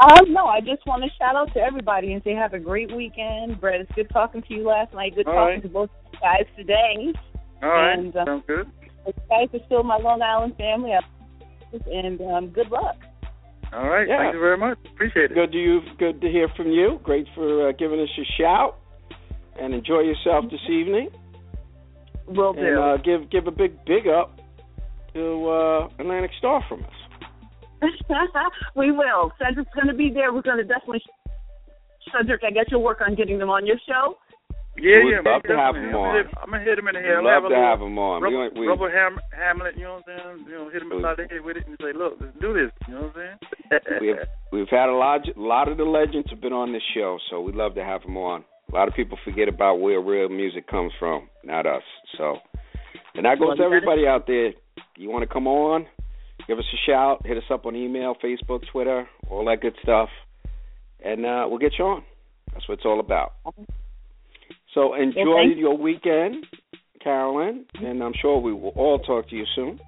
[0.00, 2.94] Um, no, I just want to shout out to everybody and say have a great
[2.94, 3.60] weekend.
[3.60, 5.14] Brett, it's good talking to you last night.
[5.14, 5.62] Good All talking right.
[5.62, 7.12] to both you guys today.
[7.62, 8.66] All right, And, uh, sounds good.
[9.06, 10.92] You guys are still my Long Island family.
[11.92, 12.96] And um, good luck.
[13.72, 14.18] All right, Yeah.
[14.18, 14.78] thank you very much.
[14.92, 15.34] Appreciate it.
[15.34, 15.80] Good to you.
[15.98, 16.98] Good to hear from you.
[17.02, 18.76] Great for uh, giving us a shout.
[19.60, 21.10] And enjoy yourself this evening.
[22.26, 24.40] Will And uh, give give a big big up
[25.14, 26.90] to uh, Atlantic Starr from us.
[28.76, 29.32] we will.
[29.38, 30.32] Cedric's going to be there.
[30.32, 31.02] We're going to definitely.
[32.12, 34.16] Cedric, I guess you'll work on getting them on your show.
[34.78, 36.24] Yeah, We'd yeah, love to have him on.
[36.40, 37.20] I'm gonna hit him in the head.
[37.20, 38.22] Love gonna have little have him on.
[38.22, 40.46] We Rubber, don't- we- rubber ham, Hamlet, you know what I'm saying?
[40.48, 42.70] You know, hit him inside the head with it and say, "Look, let's do this."
[42.88, 43.38] You know what I'm
[43.70, 44.00] saying?
[44.00, 44.16] We've
[44.52, 47.40] we've had a lot a lot of the legends have been on this show, so
[47.42, 48.44] we'd love to have them on.
[48.72, 51.82] A lot of people forget about where real music comes from, not us.
[52.16, 52.38] So,
[53.14, 54.52] and that goes to everybody out there.
[54.96, 55.86] You want to come on?
[56.46, 57.26] Give us a shout.
[57.26, 60.08] Hit us up on email, Facebook, Twitter, all that good stuff.
[61.04, 62.02] and uh, we'll get you on.
[62.52, 63.32] That's what it's all about.
[64.74, 66.46] So enjoy Well, your weekend,
[67.02, 69.80] Carolyn, and I'm sure we will all talk to you soon.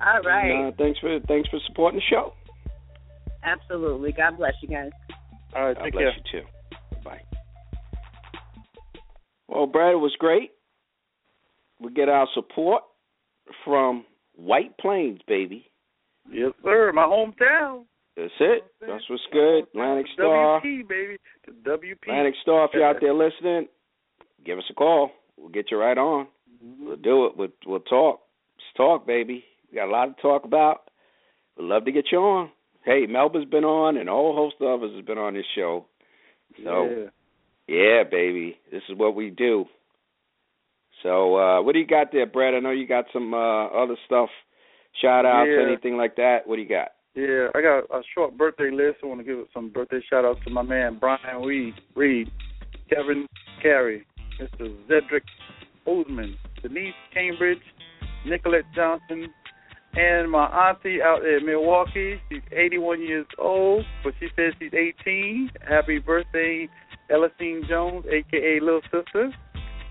[0.00, 0.50] All right.
[0.50, 2.34] And, uh, thanks for thanks for supporting the show.
[3.42, 4.12] Absolutely.
[4.12, 4.90] God bless you guys.
[5.54, 6.40] All right, God take bless care.
[6.40, 6.98] you too.
[7.04, 7.20] Bye.
[9.48, 10.50] Well, Brad, it was great.
[11.80, 12.82] We get our support
[13.64, 15.70] from White Plains, baby.
[16.30, 16.92] Yes, sir.
[16.92, 17.84] My hometown.
[18.16, 18.62] That's it.
[18.80, 19.64] That's what's good.
[19.74, 20.60] Atlantic Starr.
[20.60, 21.16] WP, baby.
[21.46, 22.02] The WP.
[22.02, 23.66] Atlantic Starr, if you're out there listening,
[24.44, 25.10] give us a call.
[25.36, 26.26] We'll get you right on.
[26.80, 27.36] We'll do it.
[27.36, 28.20] We'll, we'll talk.
[28.56, 29.44] Let's talk, baby.
[29.70, 30.90] We got a lot to talk about.
[31.56, 32.50] We'd love to get you on.
[32.84, 35.86] Hey, Melba's been on, and a whole host of others has been on this show.
[36.62, 37.08] So,
[37.68, 37.74] yeah.
[37.76, 39.64] yeah, baby, this is what we do.
[41.02, 42.54] So, uh, what do you got there, Brad?
[42.54, 44.28] I know you got some uh, other stuff,
[45.00, 45.66] shout outs, Yeah.
[45.66, 46.46] anything like that.
[46.46, 46.92] What do you got?
[47.14, 48.98] Yeah, I got a short birthday list.
[49.02, 52.30] I want to give some birthday shout outs to my man Brian Reed, Reed,
[52.90, 53.26] Kevin
[53.62, 54.04] Carey,
[54.40, 54.74] Mr.
[54.88, 55.22] Zedric
[55.86, 57.62] Osman, Denise Cambridge,
[58.26, 59.28] Nicolette Johnson,
[59.96, 62.20] and my auntie out in Milwaukee.
[62.30, 65.50] She's 81 years old, but she says she's 18.
[65.68, 66.68] Happy birthday,
[67.10, 69.30] Ellisine Jones, aka Little Sister,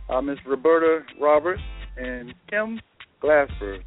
[0.09, 1.61] uh, Miss Roberta Roberts,
[1.97, 2.81] and Kim
[3.21, 3.83] Glassberg.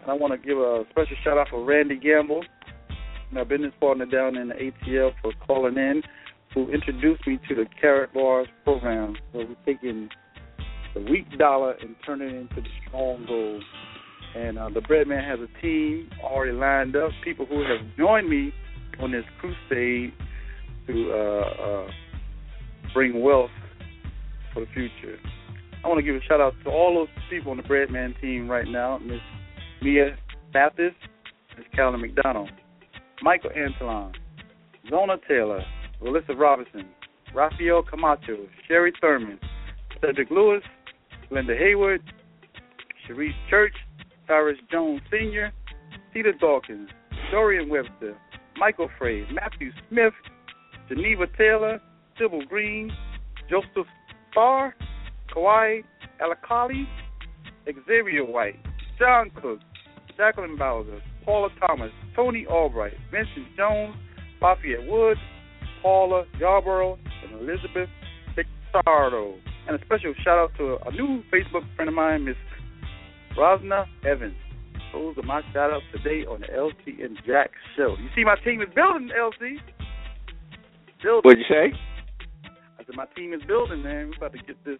[0.00, 2.44] And I want to give a special shout out for Randy Gamble,
[3.30, 6.02] my business partner down in the ATL, for calling in,
[6.54, 9.16] who introduced me to the Karatbars program.
[9.32, 10.08] where we're taking
[10.94, 13.62] the weak dollar and turning it into the strong gold.
[14.34, 18.28] And uh, the Bread Man has a team already lined up, people who have joined
[18.28, 18.52] me
[19.00, 20.12] on this crusade
[20.86, 21.90] to uh, uh,
[22.92, 23.50] bring wealth
[24.52, 25.18] for the future.
[25.82, 28.48] I want to give a shout out to all those people on the Breadman team
[28.48, 29.20] right now Miss
[29.82, 30.16] Mia
[30.52, 30.96] Baptist,
[31.56, 32.50] Miss Carolyn McDonald,
[33.22, 34.14] Michael Antelon,
[34.90, 35.62] Zona Taylor,
[36.02, 36.86] Melissa Robinson,
[37.34, 39.38] Rafael Camacho, Sherry Thurman,
[40.00, 40.62] Cedric Lewis,
[41.30, 42.02] Linda Hayward,
[43.06, 43.74] Sharice Church,
[44.26, 45.52] Cyrus Jones Sr.,
[46.12, 46.88] Peter Dawkins,
[47.30, 48.16] Dorian Webster,
[48.56, 50.14] Michael Frey, Matthew Smith,
[50.88, 51.80] Geneva Taylor,
[52.18, 52.90] Sybil Green,
[53.48, 53.86] Joseph
[54.30, 54.74] Starr,
[55.34, 55.82] Kawhi
[56.20, 56.84] Alakali,
[57.66, 58.58] Xavier White,
[58.98, 59.60] John Cook,
[60.16, 63.94] Jacqueline Bowser, Paula Thomas, Tony Albright, Vincent Jones,
[64.42, 65.16] Lafayette Wood,
[65.82, 67.88] Paula Yarborough, and Elizabeth
[68.36, 69.38] Pichardo.
[69.66, 72.36] And a special shout out to a new Facebook friend of mine, Miss
[73.36, 74.36] Rosna Evans.
[74.92, 77.96] Those are my shout outs today on the LC and Jack show.
[78.00, 79.56] You see my team is building, LC.
[81.02, 81.20] Building.
[81.22, 81.76] What'd you say?
[82.78, 84.10] I said my team is building, man.
[84.10, 84.78] We're about to get this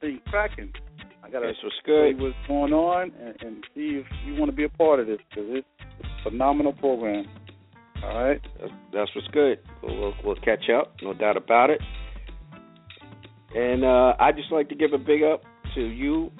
[0.00, 0.72] thing cracking.
[1.22, 4.64] I gotta what's see what's going on and, and see if you want to be
[4.64, 5.66] a part of this because it's
[6.02, 7.26] a phenomenal program.
[8.04, 8.40] All right.
[8.92, 9.58] That's, what's good.
[9.82, 11.80] We'll, we'll, catch up, no doubt about it.
[13.54, 15.42] And uh, I'd just like to give a big up
[15.74, 16.30] to you,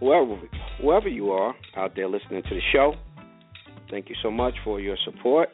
[0.00, 0.40] whoever
[0.80, 2.94] whoever you are out there listening to the show.
[3.90, 5.50] Thank you so much for your support.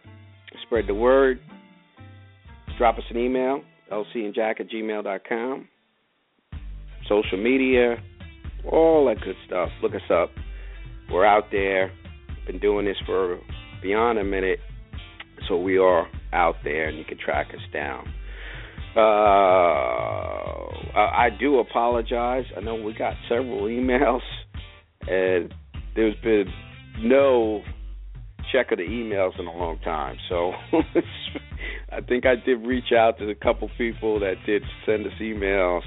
[0.66, 1.40] Spread the word.
[2.78, 5.68] Drop us an email, lcandjack at gmail.com.
[7.08, 7.96] Social media,
[8.70, 9.68] all that good stuff.
[9.82, 10.30] Look us up.
[11.10, 11.92] We're out there.
[12.46, 13.38] Been doing this for
[13.82, 14.60] beyond a minute.
[15.48, 18.06] So we are out there and you can track us down.
[18.94, 19.00] Uh,
[20.94, 22.44] I, do apologize.
[22.56, 24.20] I know we got several emails,
[25.08, 25.52] and
[25.96, 26.46] there's been
[27.00, 27.62] no
[28.52, 30.16] check of the emails in a long time.
[30.28, 30.52] So
[31.90, 35.82] I think I did reach out to a couple people that did send us emails.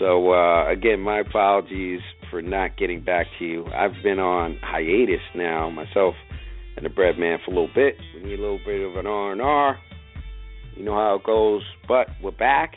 [0.00, 2.00] So uh, again, my apologies
[2.30, 3.66] for not getting back to you.
[3.66, 6.14] I've been on hiatus now myself
[6.78, 7.96] and the bread man for a little bit.
[8.14, 9.76] We need a little bit of an R and R.
[10.76, 12.74] You know how it goes, but we're back.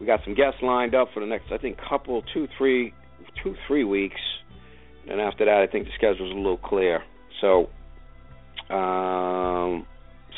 [0.00, 2.94] We got some guests lined up for the next, I think, couple, two, three,
[3.42, 4.20] two, three weeks,
[5.10, 7.02] and after that, I think the schedule's a little clear.
[7.40, 7.68] So,
[8.72, 9.86] um,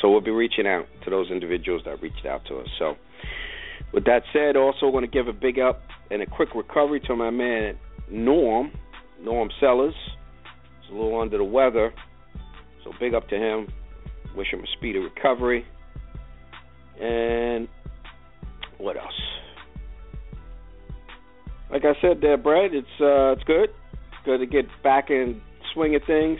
[0.01, 2.67] so we'll be reaching out to those individuals that reached out to us.
[2.79, 2.95] So,
[3.93, 7.15] with that said, also want to give a big up and a quick recovery to
[7.15, 7.77] my man
[8.09, 8.71] Norm,
[9.21, 9.93] Norm Sellers.
[10.81, 11.93] He's a little under the weather,
[12.87, 13.67] so big up to him.
[14.35, 15.65] Wish him a speedy recovery.
[17.01, 17.67] And
[18.77, 19.05] what else?
[21.71, 23.69] Like I said there, Brad, it's uh it's good.
[24.25, 25.41] Good to get back in
[25.73, 26.39] swing of things.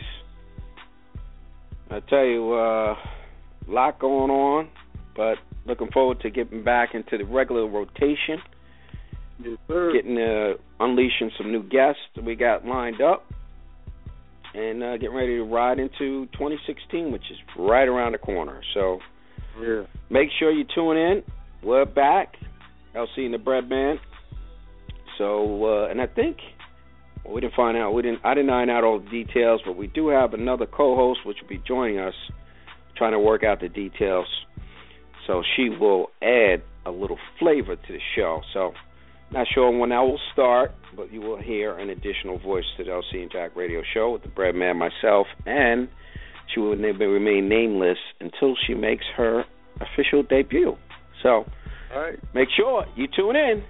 [1.90, 4.68] I tell you, uh a lot going on,
[5.14, 5.36] but
[5.66, 8.38] looking forward to getting back into the regular rotation.
[9.40, 9.92] Yes, sir.
[9.92, 13.26] Getting uh unleashing some new guests we got lined up.
[14.54, 18.60] And uh getting ready to ride into 2016, which is right around the corner.
[18.74, 18.98] So
[19.60, 19.82] yeah.
[20.10, 21.22] make sure you tune in.
[21.62, 22.34] We're back.
[22.94, 23.98] LC and the Bread Man.
[25.18, 26.38] So, uh, and I think
[27.24, 27.92] well, we didn't find out.
[27.92, 28.20] We didn't.
[28.24, 31.48] I didn't iron out all the details, but we do have another co-host which will
[31.48, 32.14] be joining us,
[32.96, 34.26] trying to work out the details.
[35.26, 38.40] So she will add a little flavor to the show.
[38.54, 38.72] So,
[39.30, 42.90] not sure when that will start, but you will hear an additional voice to the
[42.90, 45.88] LC and Jack Radio Show with the Bread Man, myself, and
[46.52, 49.44] she will remain nameless until she makes her
[49.80, 50.76] official debut.
[51.22, 51.44] So,
[52.34, 53.62] make sure you tune in.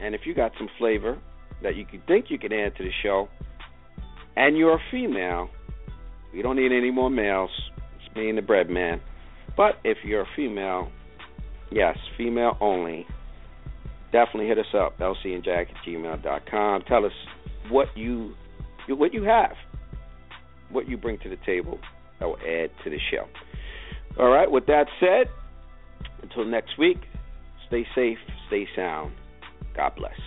[0.00, 1.18] And if you got some flavor
[1.62, 3.28] that you could think you can add to the show,
[4.36, 5.48] and you're a female,
[6.32, 7.50] we don't need any more males.
[7.96, 9.00] It's me and the bread man.
[9.56, 10.92] But if you're a female,
[11.72, 13.04] yes, female only,
[14.12, 16.82] definitely hit us up, lcandjack at gmail.com.
[16.82, 17.12] Tell us
[17.70, 18.34] what you
[18.88, 19.52] what you have,
[20.70, 21.78] what you bring to the table
[22.18, 23.26] that will add to the show.
[24.18, 25.28] All right, with that said,
[26.22, 26.98] until next week,
[27.66, 29.12] stay safe, stay sound.
[29.76, 30.18] God bless.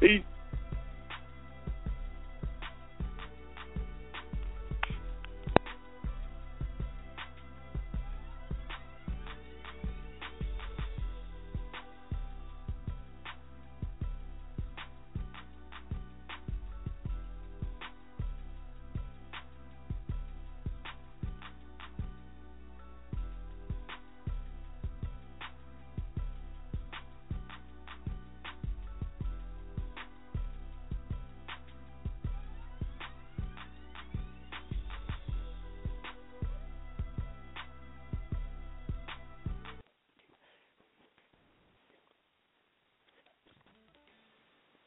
[0.00, 0.24] Peace.